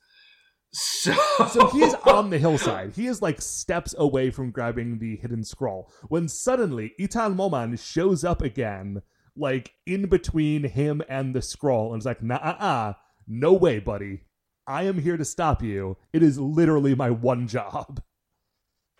[0.75, 1.13] So,
[1.51, 2.93] So he is on the hillside.
[2.95, 8.25] He is like steps away from grabbing the hidden scroll when suddenly Itan Momen shows
[8.25, 9.01] up again,
[9.37, 12.93] like in between him and the scroll, and it's like, nah, uh, uh,
[13.25, 14.23] no way, buddy.
[14.67, 15.95] I am here to stop you.
[16.11, 18.01] It is literally my one job.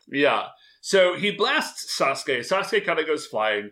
[0.08, 0.48] Yeah.
[0.80, 2.40] So he blasts Sasuke.
[2.40, 3.72] Sasuke kind of goes flying.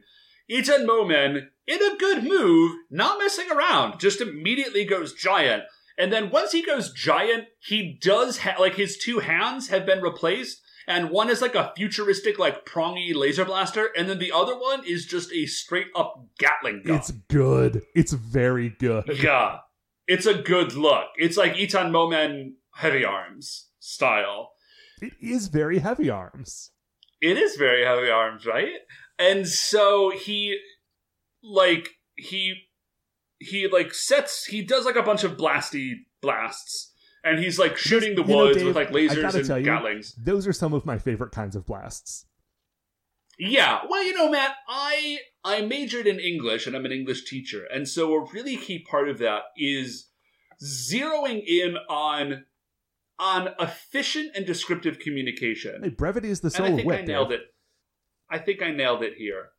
[0.51, 5.63] Itan Momen, in a good move, not messing around, just immediately goes giant.
[5.97, 10.01] And then once he goes giant, he does ha- like his two hands have been
[10.01, 14.57] replaced, and one is like a futuristic, like prongy laser blaster, and then the other
[14.57, 16.97] one is just a straight up Gatling gun.
[16.97, 17.83] It's good.
[17.95, 19.05] It's very good.
[19.23, 19.59] yeah,
[20.07, 21.07] it's a good look.
[21.17, 24.51] It's like Itan Momen heavy arms style.
[25.01, 26.71] It is very heavy arms.
[27.21, 28.79] It is very heavy arms, right?
[29.19, 30.57] And so he
[31.43, 32.55] like he
[33.43, 36.91] he like sets he does like a bunch of blasty blasts
[37.23, 40.13] and he's like shooting the You know, woods Dave, with like lasers and gatlings.
[40.15, 42.25] Those are some of my favorite kinds of blasts.
[43.39, 47.65] Yeah, well, you know, Matt, I I majored in English and I'm an English teacher,
[47.73, 50.09] and so a really key part of that is
[50.63, 52.45] zeroing in on
[53.19, 55.81] on efficient and descriptive communication.
[55.83, 56.99] Hey, brevity is the and soul I of wit.
[57.01, 57.39] I nailed Dave.
[57.39, 57.45] it.
[58.29, 59.49] I think I nailed it here.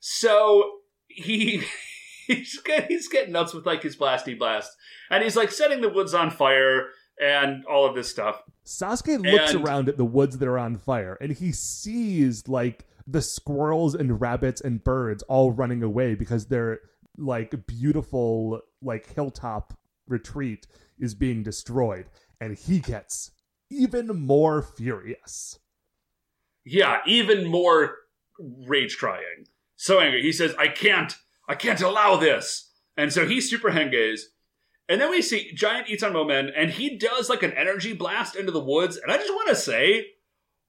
[0.00, 1.62] So he
[2.34, 4.70] he's get, he's getting nuts with like his blasty blast,
[5.10, 6.88] and he's like setting the woods on fire
[7.20, 8.42] and all of this stuff.
[8.64, 12.86] Sasuke looks And- around at the woods that are on fire and he sees like
[13.06, 16.80] the squirrels and rabbits and birds all running away because their
[17.18, 19.74] like beautiful like hilltop
[20.06, 20.66] retreat
[20.98, 22.06] is being destroyed
[22.40, 23.32] and he gets
[23.70, 25.58] even more furious.
[26.64, 27.96] Yeah, even more
[28.38, 29.46] rage crying.
[29.76, 30.22] So angry.
[30.22, 31.14] He says, "I can't,
[31.50, 34.20] I can't allow this." And so he super henges.
[34.88, 38.50] And then we see giant Itan Momen, and he does like an energy blast into
[38.50, 38.96] the woods.
[38.96, 40.06] And I just want to say,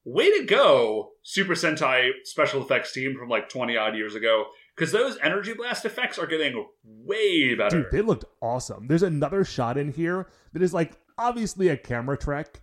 [0.06, 4.46] way to go, Super Sentai special effects team from like 20 odd years ago.
[4.76, 7.82] Because those energy blast effects are getting way better.
[7.82, 8.88] Dude, they looked awesome.
[8.88, 12.62] There's another shot in here that is like obviously a camera trick,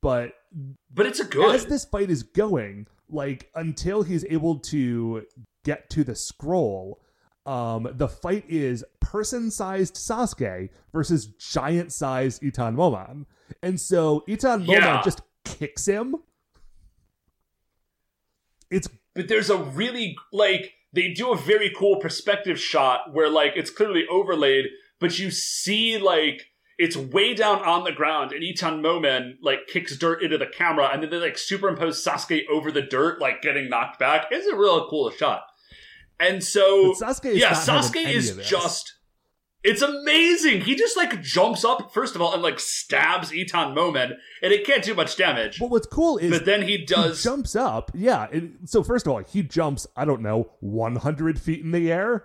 [0.00, 0.32] but
[0.92, 1.54] but it's a good.
[1.54, 5.26] as this fight is going, like until he's able to
[5.64, 7.00] get to the scroll,
[7.48, 13.24] um, the fight is person-sized Sasuke versus giant-sized Itan Momen,
[13.62, 15.02] and so Itan Momen Yeah.
[15.02, 16.16] just kicks him.
[18.70, 23.52] It's but there's a really like they do a very cool perspective shot where like
[23.56, 24.66] it's clearly overlaid,
[25.00, 26.46] but you see like
[26.78, 30.90] it's way down on the ground, and Itan Momen like kicks dirt into the camera,
[30.92, 34.26] and then they like superimpose Sasuke over the dirt, like getting knocked back.
[34.30, 35.42] It's a real cool shot.
[36.20, 38.94] And so but Sasuke is yeah, Sasuke is just.
[39.64, 40.60] It's amazing.
[40.60, 44.12] He just like jumps up first of all and like stabs Itan Momen,
[44.42, 45.58] and it can't do much damage.
[45.58, 47.22] But what's cool is But then he does.
[47.22, 47.90] he jumps up.
[47.92, 48.28] Yeah.
[48.32, 49.86] and so first of all, he jumps.
[49.96, 52.24] I don't know, 100 feet in the air.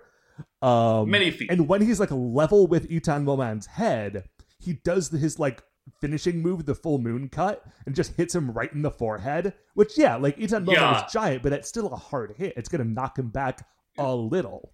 [0.62, 1.50] Um, Many feet.
[1.50, 4.24] And when he's like level with Itan Momen's head,
[4.60, 5.62] he does his like
[6.00, 9.54] finishing move, the full moon cut, and just hits him right in the forehead.
[9.74, 11.04] Which yeah, like Itan Momen Yeah.
[11.04, 12.54] is giant, but that's still a hard hit.
[12.56, 13.66] It's gonna knock him back
[13.98, 14.72] a little.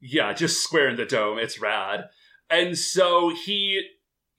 [0.00, 1.38] Yeah, just square in the dome.
[1.38, 2.04] It's rad.
[2.50, 3.82] And so he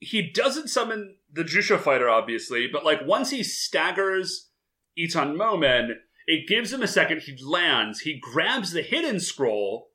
[0.00, 4.50] he doesn't summon the Jusha fighter, obviously, but like once he staggers
[4.98, 5.90] Itan Momen,
[6.26, 7.22] it gives him a second.
[7.22, 8.00] He lands.
[8.00, 9.90] He grabs the hidden scroll,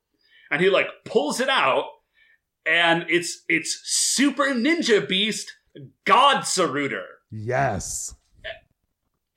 [0.50, 1.84] and he like pulls it out,
[2.66, 5.52] and it's it's Super Ninja Beast
[6.04, 7.04] God Saruder.
[7.30, 8.14] Yes.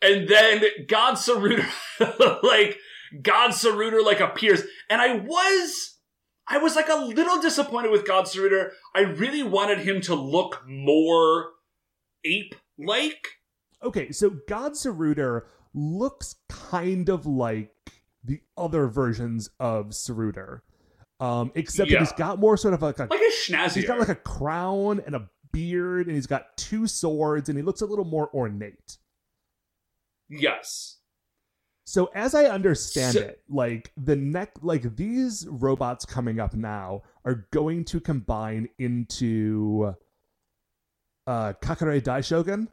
[0.02, 1.66] And then God Saruder,
[2.44, 2.78] like
[3.22, 5.98] God Saruder, like appears, and I was,
[6.48, 8.72] I was like a little disappointed with God Saruder.
[8.96, 11.52] I really wanted him to look more
[12.26, 13.28] ape-like.
[13.84, 15.44] Okay, so God Saruder
[15.74, 17.72] looks kind of like
[18.24, 20.62] the other versions of Saruder.
[21.20, 23.74] Um, except that he's got more sort of like a like a schnazzier.
[23.74, 27.64] He's got like a crown and a beard, and he's got two swords, and he
[27.64, 28.98] looks a little more ornate.
[30.30, 30.97] Yes.
[31.90, 37.04] So as I understand So- it, like the neck like these robots coming up now
[37.24, 39.96] are going to combine into
[41.26, 42.68] uh Kakure Daishogun.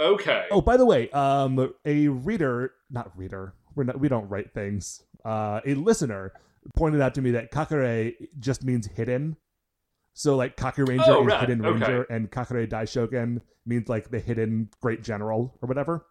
[0.00, 0.46] Okay.
[0.50, 3.54] Oh, by the way, um a reader, not reader.
[3.76, 5.04] We're not we don't write things.
[5.24, 6.32] Uh a listener
[6.74, 9.36] pointed out to me that Kakare just means hidden.
[10.14, 11.40] So like Kaku Ranger Oh, is right.
[11.42, 11.78] hidden Okay.
[11.78, 16.06] ranger and Kakure Daishogun means like the hidden great general or whatever.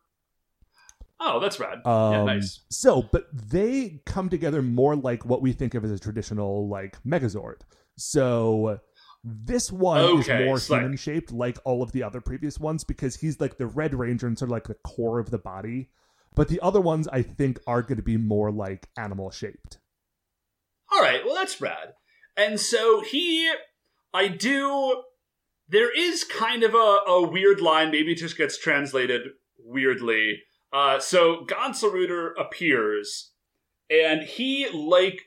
[1.20, 1.86] Oh, that's rad.
[1.86, 2.60] Um, yeah, nice.
[2.70, 7.02] So, but they come together more like what we think of as a traditional like
[7.04, 7.62] Megazord.
[7.98, 8.80] So
[9.24, 12.84] this one Okay, is more like- human shaped, like all of the other previous ones,
[12.84, 15.90] because he's like the Red Ranger and sort of like the core of the body.
[16.36, 19.78] But the other ones, I think, are going to be more like animal shaped.
[20.92, 21.94] All right, well that's rad.
[22.36, 23.52] And so he,
[24.14, 25.04] I do.
[25.70, 27.92] There is kind of a, a weird line.
[27.92, 29.22] Maybe it just gets translated
[29.64, 30.40] weirdly.
[30.74, 33.32] Uh, so Gansaruder appears,
[33.90, 35.22] and he, like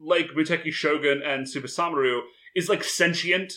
[0.00, 2.20] like Muteki Shogun and Tsubasamaru,
[2.54, 3.52] is like sentient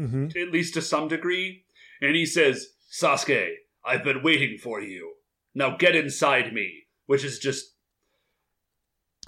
[0.00, 0.28] Mm-hmm.
[0.38, 1.64] at least to some degree.
[2.00, 3.48] And he says, Sasuke,
[3.84, 5.12] I've been waiting for you.
[5.54, 6.84] Now get inside me.
[7.06, 7.66] Which is just.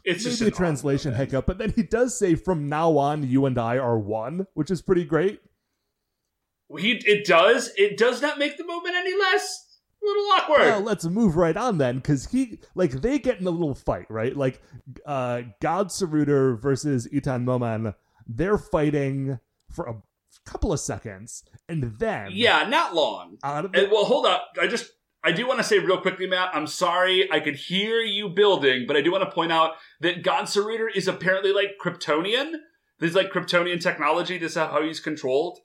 [0.05, 1.31] It's just Maybe a translation moment.
[1.31, 4.71] hiccup, but then he does say, "From now on, you and I are one," which
[4.71, 5.41] is pretty great.
[6.79, 7.71] He, it does.
[7.77, 9.64] It does not make the moment any less.
[10.05, 10.59] A little awkward.
[10.59, 14.07] Well, let's move right on then, because he like they get in a little fight,
[14.11, 14.37] right?
[14.37, 14.61] Like
[15.07, 17.95] uh God Saruder versus Itan Momen,
[18.27, 19.39] they're fighting
[19.71, 20.03] for a
[20.45, 23.39] couple of seconds, and then yeah, not long.
[23.43, 24.49] out of the And, well, hold up.
[24.61, 24.91] I just.
[25.27, 26.51] I do want to say real quickly, Matt.
[26.53, 27.33] I'm sorry.
[27.33, 29.71] I could hear you building, but I do want to point out
[30.03, 32.57] that God Saruder is apparently like Kryptonian.
[32.99, 34.37] There's like Kryptonian technology.
[34.37, 35.61] This is how he's controlled.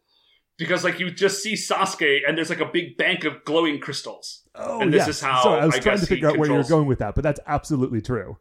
[0.60, 4.44] Because like you just see Sasuke, and there's like a big bank of glowing crystals.
[4.54, 5.16] oh and this yes.
[5.16, 7.16] is how Sorry, I was I trying to figure out where you're going with that,
[7.16, 8.38] but that's absolutely true.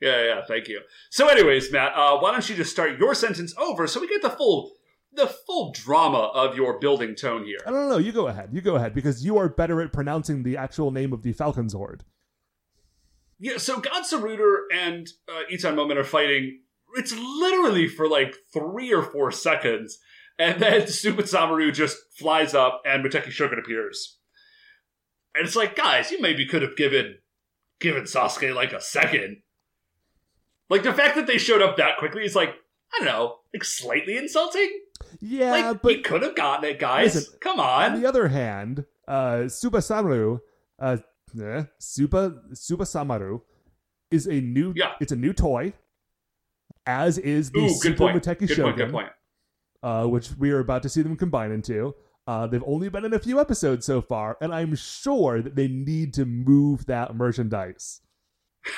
[0.00, 0.80] Yeah, yeah, thank you.
[1.10, 4.20] So, anyways, Matt, uh, why don't you just start your sentence over so we get
[4.20, 4.72] the full,
[5.12, 7.58] the full drama of your building tone here.
[7.66, 7.98] I don't know.
[7.98, 8.50] You go ahead.
[8.52, 11.72] You go ahead because you are better at pronouncing the actual name of the Falcon's
[11.72, 12.04] Horde.
[13.38, 16.60] Yeah, so Gansaruder and uh, Itan Momen are fighting.
[16.94, 19.98] It's literally for like three or four seconds,
[20.38, 24.18] and then stupid Samaru just flies up and Muteki Shogun appears.
[25.34, 27.18] And it's like, guys, you maybe could have given
[27.80, 29.42] given Sasuke like a second.
[30.70, 32.54] Like the fact that they showed up that quickly is like,
[32.94, 34.70] I don't know, like slightly insulting.
[35.20, 37.14] Yeah, like but he could have gotten it, guys.
[37.14, 38.00] Listen, Come on on.
[38.00, 40.40] the other hand, uh, Tsubasamaru,
[40.78, 40.96] uh,
[41.40, 43.40] eh, Suba Tsubasamaru,
[44.10, 44.72] is a new.
[44.76, 44.92] Yeah.
[45.00, 45.74] it's a new toy.
[46.86, 48.22] As is the Ooh, Super point.
[48.22, 48.76] Muteki Good Shogun, point.
[48.76, 49.08] Good point.
[49.82, 51.94] Uh, which we are about to see them combine into.
[52.26, 55.68] Uh, they've only been in a few episodes so far, and I'm sure that they
[55.68, 58.00] need to move that merchandise.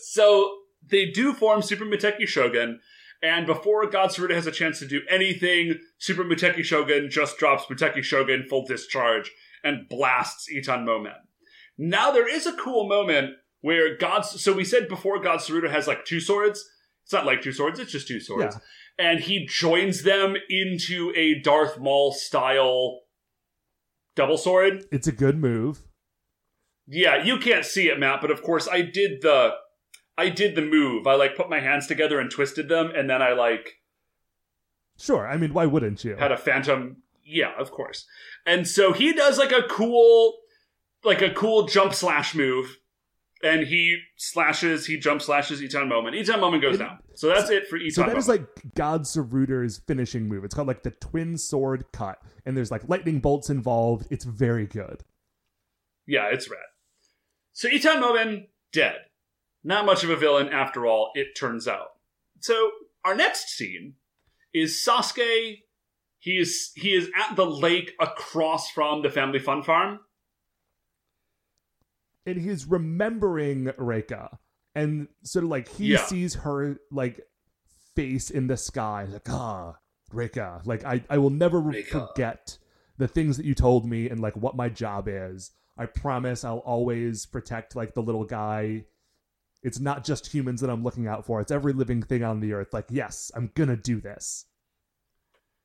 [0.00, 2.80] So they do form Super Muteki Shogun,
[3.22, 7.66] and before God Saruda has a chance to do anything, Super Muteki Shogun just drops
[7.66, 9.30] Muteki Shogun full discharge
[9.62, 11.14] and blasts Itan Momen.
[11.76, 14.22] Now there is a cool moment where God.
[14.22, 16.68] So we said before God Saruda has like two swords.
[17.04, 18.54] It's not like two swords; it's just two swords.
[18.54, 18.60] Yeah.
[18.98, 23.00] And he joins them into a Darth Maul style
[24.16, 24.84] double sword.
[24.90, 25.80] It's a good move.
[26.88, 29.52] Yeah, you can't see it, Matt, but of course I did the
[30.16, 31.06] I did the move.
[31.06, 33.74] I like put my hands together and twisted them, and then I like
[34.98, 36.16] Sure, I mean, why wouldn't you?
[36.16, 37.02] had a phantom.
[37.24, 38.04] Yeah, of course.
[38.44, 40.38] And so he does like a cool,
[41.04, 42.78] like a cool jump slash move,
[43.42, 46.12] and he slashes, he jump slashes Itan Momen.
[46.12, 46.98] Itan Momen goes It- down.
[47.14, 48.18] So that's it for Eton So that Moment.
[48.18, 50.44] is like God Saruder's finishing move.
[50.44, 54.06] It's called like the twin sword cut, and there's like lightning bolts involved.
[54.10, 55.02] It's very good.
[56.06, 56.60] yeah, it's red.
[57.52, 58.96] So Itan Momen dead.
[59.64, 61.10] Not much of a villain after all.
[61.14, 61.88] It turns out.
[62.40, 62.70] So
[63.04, 63.94] our next scene
[64.54, 65.62] is Sasuke.
[66.20, 70.00] He is he is at the lake across from the family fun farm.
[72.28, 74.36] And he's remembering Reika,
[74.74, 76.04] and sort of like he Yeah.
[76.04, 77.20] sees her like
[77.96, 79.76] face in the sky, like ah,
[80.12, 80.64] Reika.
[80.66, 81.86] Like I, I will never Reika.
[82.08, 82.58] forget
[82.98, 85.52] the things that you told me and like what my job is.
[85.76, 88.84] I promise I'll always protect like the little guy.
[89.62, 91.40] It's not just humans that I'm looking out for.
[91.40, 92.72] It's every living thing on the earth.
[92.72, 94.44] Like, yes, I'm gonna do this.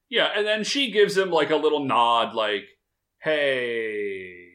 [0.10, 2.66] Yeah, and then she gives him like a little nod, like,
[3.20, 4.53] "Hey."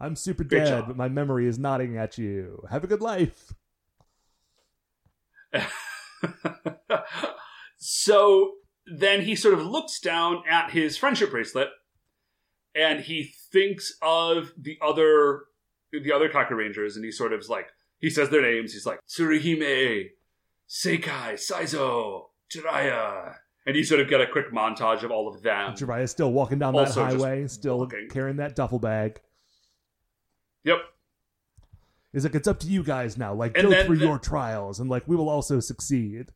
[0.00, 0.86] I'm super Great dead, job.
[0.88, 2.64] but my memory is nodding at you.
[2.70, 3.52] Have a good life.
[7.78, 8.52] so
[8.86, 11.68] then he sort of looks down at his friendship bracelet,
[12.74, 15.42] and he thinks of the other
[15.92, 18.72] the other Kaku Rangers, and he sort of is like he says their names.
[18.72, 20.10] He's like Tsuruhime,
[20.68, 23.34] Seikai, Saizo, Jiraiya,
[23.66, 25.74] and you sort of get a quick montage of all of them.
[25.74, 28.08] Jiraiya's still walking down that Also highway, still walking.
[28.10, 29.20] carrying that duffel bag.
[30.64, 30.78] Yep.
[32.12, 33.32] He's like, it's up to you guys now.
[33.34, 36.32] Like, And go then through the- your trials, and like, we will also succeed.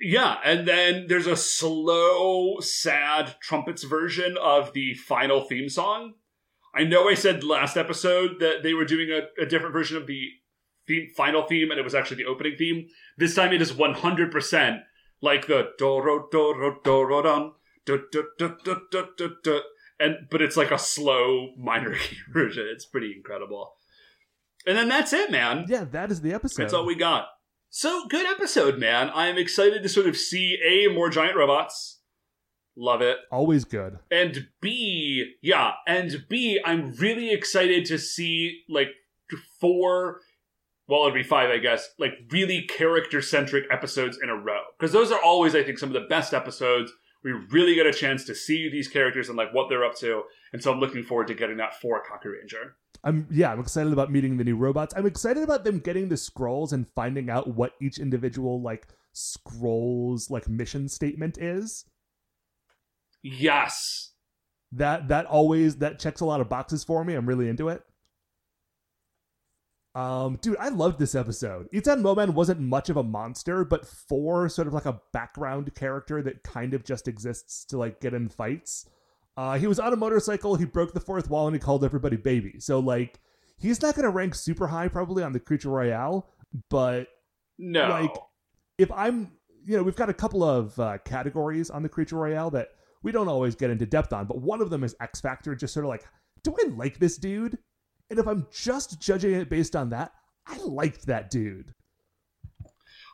[0.00, 6.14] Yeah, and then there's a slow, sad trumpets version of the final theme song.
[6.74, 10.06] I know I said last episode that they were doing a, a different version of
[10.06, 10.28] the
[10.86, 12.86] theme, final theme, and it was actually the opening theme.
[13.16, 14.82] This time it is 100%
[15.20, 16.00] like the du,
[16.30, 16.54] du,
[19.16, 19.60] du, du,
[20.00, 22.68] and but it's like a slow minor key version.
[22.70, 23.74] It's pretty incredible.
[24.66, 25.66] And then that's it, man.
[25.68, 26.62] Yeah, that is the episode.
[26.62, 27.28] That's all we got.
[27.70, 29.10] So good episode, man.
[29.10, 32.00] I am excited to sort of see a more giant robots.
[32.76, 33.18] Love it.
[33.32, 33.98] Always good.
[34.10, 38.88] And B, yeah, and B, I'm really excited to see like
[39.60, 40.20] four,
[40.86, 44.60] well, it'd be five, I guess, like really character centric episodes in a row.
[44.78, 46.92] Because those are always, I think, some of the best episodes.
[47.28, 50.22] We really get a chance to see these characters and like what they're up to.
[50.52, 52.76] And so I'm looking forward to getting that for Kaku Ranger.
[53.04, 54.94] I'm yeah, I'm excited about meeting the new robots.
[54.96, 60.30] I'm excited about them getting the scrolls and finding out what each individual like scrolls
[60.30, 61.84] like mission statement is.
[63.22, 64.12] Yes.
[64.72, 67.14] That that always that checks a lot of boxes for me.
[67.14, 67.82] I'm really into it.
[69.94, 71.68] Um, dude, I loved this episode.
[71.72, 76.22] Itan Momen wasn't much of a monster, but for sort of like a background character
[76.22, 78.86] that kind of just exists to like get in fights.
[79.36, 82.16] Uh, he was on a motorcycle, he broke the fourth wall, and he called everybody
[82.16, 82.56] baby.
[82.58, 83.20] So like,
[83.56, 86.28] he's not gonna rank super high probably on the Creature Royale,
[86.70, 87.08] but
[87.58, 87.88] No.
[87.88, 88.14] Like,
[88.78, 89.32] if I'm,
[89.64, 92.68] you know, we've got a couple of uh, categories on the Creature Royale that
[93.02, 95.74] we don't always get into depth on, but one of them is X Factor, just
[95.74, 96.04] sort of like,
[96.42, 97.58] do I like this dude?
[98.10, 100.12] And if I'm just judging it based on that,
[100.46, 101.74] I liked that dude.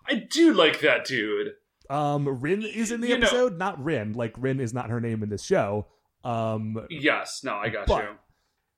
[0.09, 1.53] I do like that dude.
[1.91, 4.13] Um, Rin is in the You know- episode, not Rin.
[4.13, 5.89] Like Rin is not her name in this show.
[6.23, 8.17] Um, Yes, no, I got you.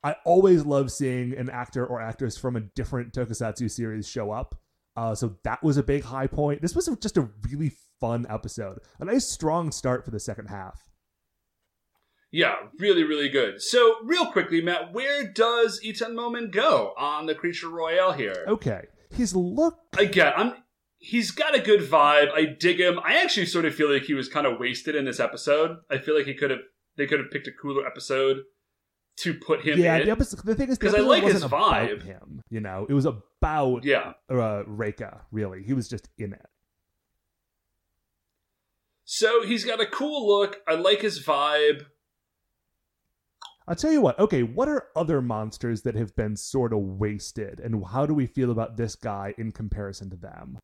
[0.03, 4.55] I always love seeing an actor or actress from a different tokusatsu series show up.
[4.97, 6.63] Uh, so that was a big high point.
[6.63, 8.79] This was just a really fun episode.
[9.01, 10.89] A nice strong start for the second half.
[12.31, 13.63] Yeah, really, really good.
[13.63, 18.45] So, real quickly, Matt, where does Itan Momen go on the Creature Royale here?
[18.49, 19.79] Okay, his look.
[19.99, 20.55] Again, I'm.
[20.99, 22.33] He's got a good vibe.
[22.33, 22.99] I dig him.
[23.05, 25.79] I actually sort of feel like he was kind of wasted in this episode.
[25.91, 26.61] I feel like he could have.
[26.97, 28.39] They could have picked a cooler episode
[29.19, 30.09] to put him yeah, in.
[30.09, 30.43] the.
[30.45, 32.03] The thing is, because I like his vibe.
[32.03, 32.43] him.
[32.51, 34.15] You know, it was about yeah.
[34.29, 35.21] uh, Reika.
[35.31, 36.47] Really, he was just in it.
[39.05, 40.61] So he's got a cool look.
[40.67, 41.87] I like his vibe.
[43.69, 44.19] I'll tell you what.
[44.19, 48.27] Okay, what are other monsters that have been sort of wasted, and how do we
[48.27, 50.59] feel about this guy in comparison to them?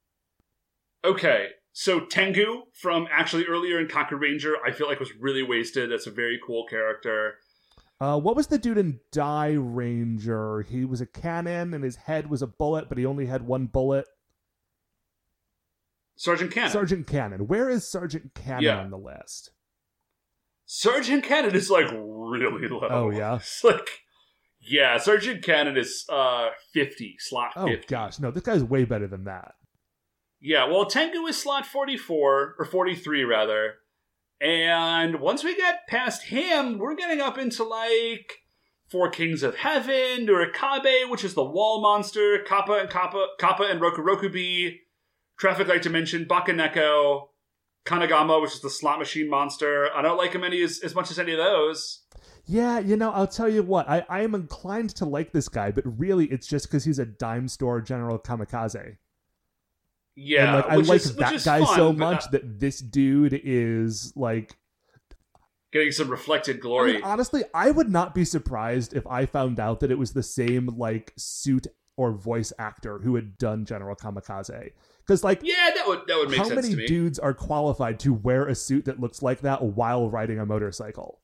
[1.04, 5.90] Okay, so Tengu from actually earlier in Kaku Ranger, I feel like was really wasted.
[5.90, 7.34] That's a very cool character.
[8.00, 10.64] Uh, what was the dude in Dairanger?
[10.66, 13.66] He was a cannon, and his head was a bullet, but he only had one
[13.66, 14.06] bullet.
[16.16, 16.70] Sergeant Cannon.
[16.70, 17.48] Sergeant Cannon.
[17.48, 18.78] Where is Sergeant Cannon Yeah.
[18.80, 19.50] on the list?
[20.66, 21.90] Sergeant Cannon is like
[22.32, 22.88] really low.
[22.90, 23.36] Oh, yeah?
[23.36, 23.88] It's like
[24.60, 27.86] yeah, Sergeant Cannon is uh fifty, slot Oh fifty.
[27.88, 29.54] gosh, no, this guy's way better than that.
[30.40, 33.74] Yeah, well Tengu is slot forty four or forty three rather.
[34.40, 38.38] And once we get past him, we're getting up into like
[38.90, 43.80] Four Kings of Heaven, Urikabe, which is the wall monster, Kappa and Kappa Kappa and
[43.80, 44.78] Rokurokubi,
[45.38, 47.28] Traffic Light Dimension, Bakaneko,
[47.86, 49.88] Kanagama, which is the slot machine monster.
[49.94, 52.01] I don't like him any as, as much as any of those.
[52.46, 55.70] Yeah, you know, I'll tell you what, I, I am inclined to like this guy,
[55.70, 58.96] but really it's just because he's a dime store general kamikaze.
[60.14, 63.40] Yeah, and like I like is, that guy fun, so much not that this dude
[63.44, 64.56] is like
[65.72, 66.92] getting some reflected I glory.
[66.94, 70.22] mean, honestly, I would not be surprised if I found out that it was the
[70.22, 71.66] same like suit
[71.96, 74.72] or voice actor who had done General Kamikaze.
[75.06, 76.86] Because like yeah, that would that would make how sense many to me.
[76.86, 81.20] dudes are qualified to wear a suit that looks like that while riding a motorcycle?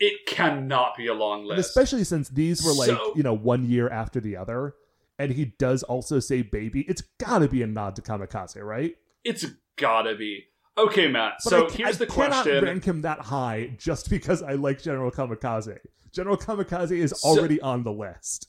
[0.00, 1.68] It cannot be a long And list.
[1.70, 4.74] especially since these were like, So- you know, one year after the other.
[5.18, 6.80] And he does also say baby.
[6.88, 8.96] It's gotta be a nod to Kamikaze, right?
[9.22, 9.46] it's
[9.76, 10.44] gotta be
[10.76, 11.34] okay, Matt.
[11.44, 12.64] But so I, here's I the cannot question.
[12.64, 15.78] rank him that high just because I like General Kamikaze.
[16.12, 18.48] General Kamikaze is So- already on the list.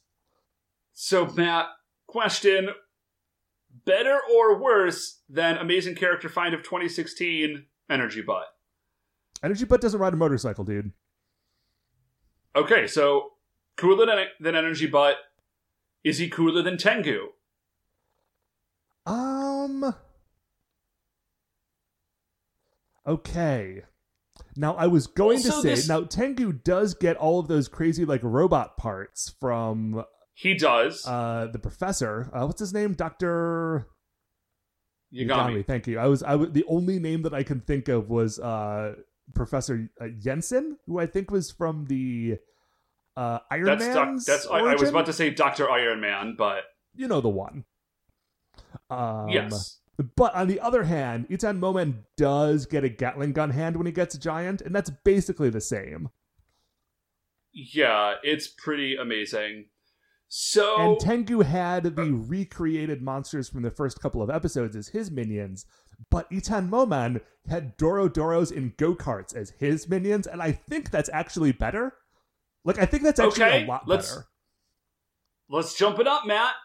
[0.94, 1.68] So Matt,
[2.08, 2.70] question:
[3.86, 7.66] better or worse than Amazing Character Find of 2016?
[7.90, 8.46] Energy Butt.
[9.44, 10.92] Energy Butt doesn't ride a motorcycle, dude.
[12.56, 13.32] Okay, so
[13.78, 15.18] cooler than, than Energy Butt.
[16.04, 17.30] Is he cooler than Tengu?
[19.06, 19.94] Um.
[23.08, 23.84] Okay.
[24.56, 27.68] Now I was going Also, to say this- now Tengu does get all of those
[27.68, 30.04] crazy like robot parts from
[30.34, 31.06] He does.
[31.06, 32.30] uh the professor.
[32.34, 32.94] Uh, what's his name?
[32.94, 33.88] Doctor
[35.14, 35.66] Yagami.
[35.66, 36.00] Thank you.
[36.00, 38.96] I was I was the only name that I can think of was uh
[39.34, 42.38] Professor uh, Jensen, who I think was from the
[43.18, 46.64] uh Iron That's doc- that's I, I was about to say Doctor Iron Man, but
[46.96, 47.66] you know the one.
[48.90, 49.80] Um, yes,
[50.16, 53.92] But on the other hand, Itan Momen does get a Gatling gun hand when he
[53.92, 56.10] gets a giant, and that's basically the same.
[57.54, 59.66] yeah, it's pretty amazing.
[60.28, 65.10] So And Tengu had the recreated monsters from the first couple of episodes as his
[65.10, 65.66] minions,
[66.10, 71.10] but Itan Momen had Dorodoros in go karts as his minions, and I think that's
[71.14, 71.94] actually better.
[72.64, 74.26] Like, I think that's actually Okay, a lot let's- better.
[75.50, 76.56] let's jump it up, Matt.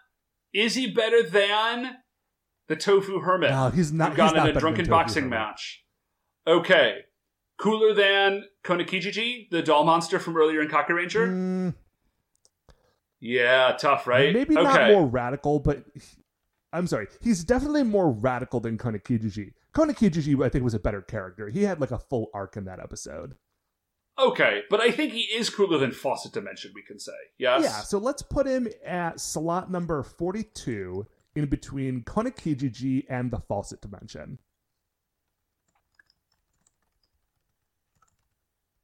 [0.54, 1.98] Is he better than
[2.68, 3.50] the Tofu Hermit?
[3.50, 4.12] No, he's not.
[4.12, 5.38] who got he's in a drunken boxing Hermit.
[5.38, 5.84] match.
[6.46, 7.00] Okay.
[7.58, 11.26] Cooler than Konakijiji, the doll monster from earlier in Kaku Ranger?
[11.28, 11.74] Mm,
[13.20, 14.32] Yeah, tough, right?
[14.32, 14.64] Maybe okay.
[14.64, 15.84] not more radical, but
[16.72, 17.08] I'm sorry.
[17.20, 19.52] He's definitely more radical than Konakijiji.
[19.74, 21.48] Konakijiji, I think, was a better character.
[21.48, 23.36] He had like a full arc in that episode.
[24.18, 27.12] Okay, but I think he is cooler than Faucet Dimension, we can say.
[27.38, 27.62] Yes?
[27.62, 33.80] Yeah, so let's put him at slot number 42 in between Konakijiji and the Faucet
[33.80, 34.38] Dimension.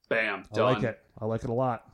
[0.09, 0.45] Bam.
[0.55, 0.65] done.
[0.65, 1.01] I like it.
[1.19, 1.85] I like it a lot.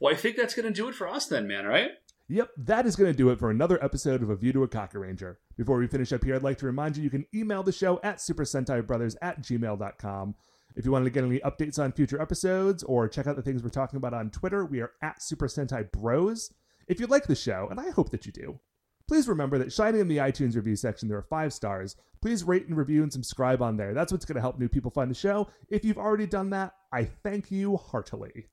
[0.00, 1.90] Well, I think that's going to do it for us then, man, right?
[2.30, 4.68] Yep, that is going to do it for another episode of A View to a
[4.68, 5.40] Kaku Ranger.
[5.56, 7.98] Before we finish up here, I'd like to remind you you can email the show
[8.04, 10.36] at Super Sentai Brothers at gmail.com.
[10.76, 13.64] If you wanted to get any updates on future episodes or check out the things
[13.64, 16.52] we're talking about on Twitter, we are at Super Sentai Bros.
[16.86, 18.60] If you like the show, and I hope that you do,
[19.08, 21.96] please remember that shining in the iTunes review section, there are five stars.
[22.22, 23.92] Please rate and review and subscribe on there.
[23.92, 25.48] That's what's going to help new people find the show.
[25.68, 28.46] If you've already done that, I thank you heartily.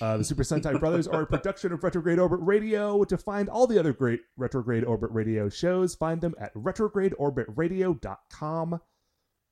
[0.00, 3.02] Uh, the Super Sentai Brothers are a production of Retrograde Orbit Radio.
[3.04, 8.80] To find all the other great Retrograde Orbit Radio shows, find them at retrogradeorbitradio.com.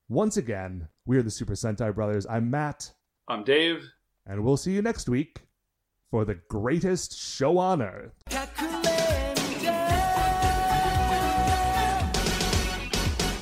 [0.09, 2.27] Once again, we are the Super Sentai Brothers.
[2.29, 2.93] I'm Matt,
[3.29, 3.85] I'm Dave.
[4.27, 5.43] and we'll see you next week
[6.11, 8.13] for the greatest show on earth.
[8.31, 8.96] Kaku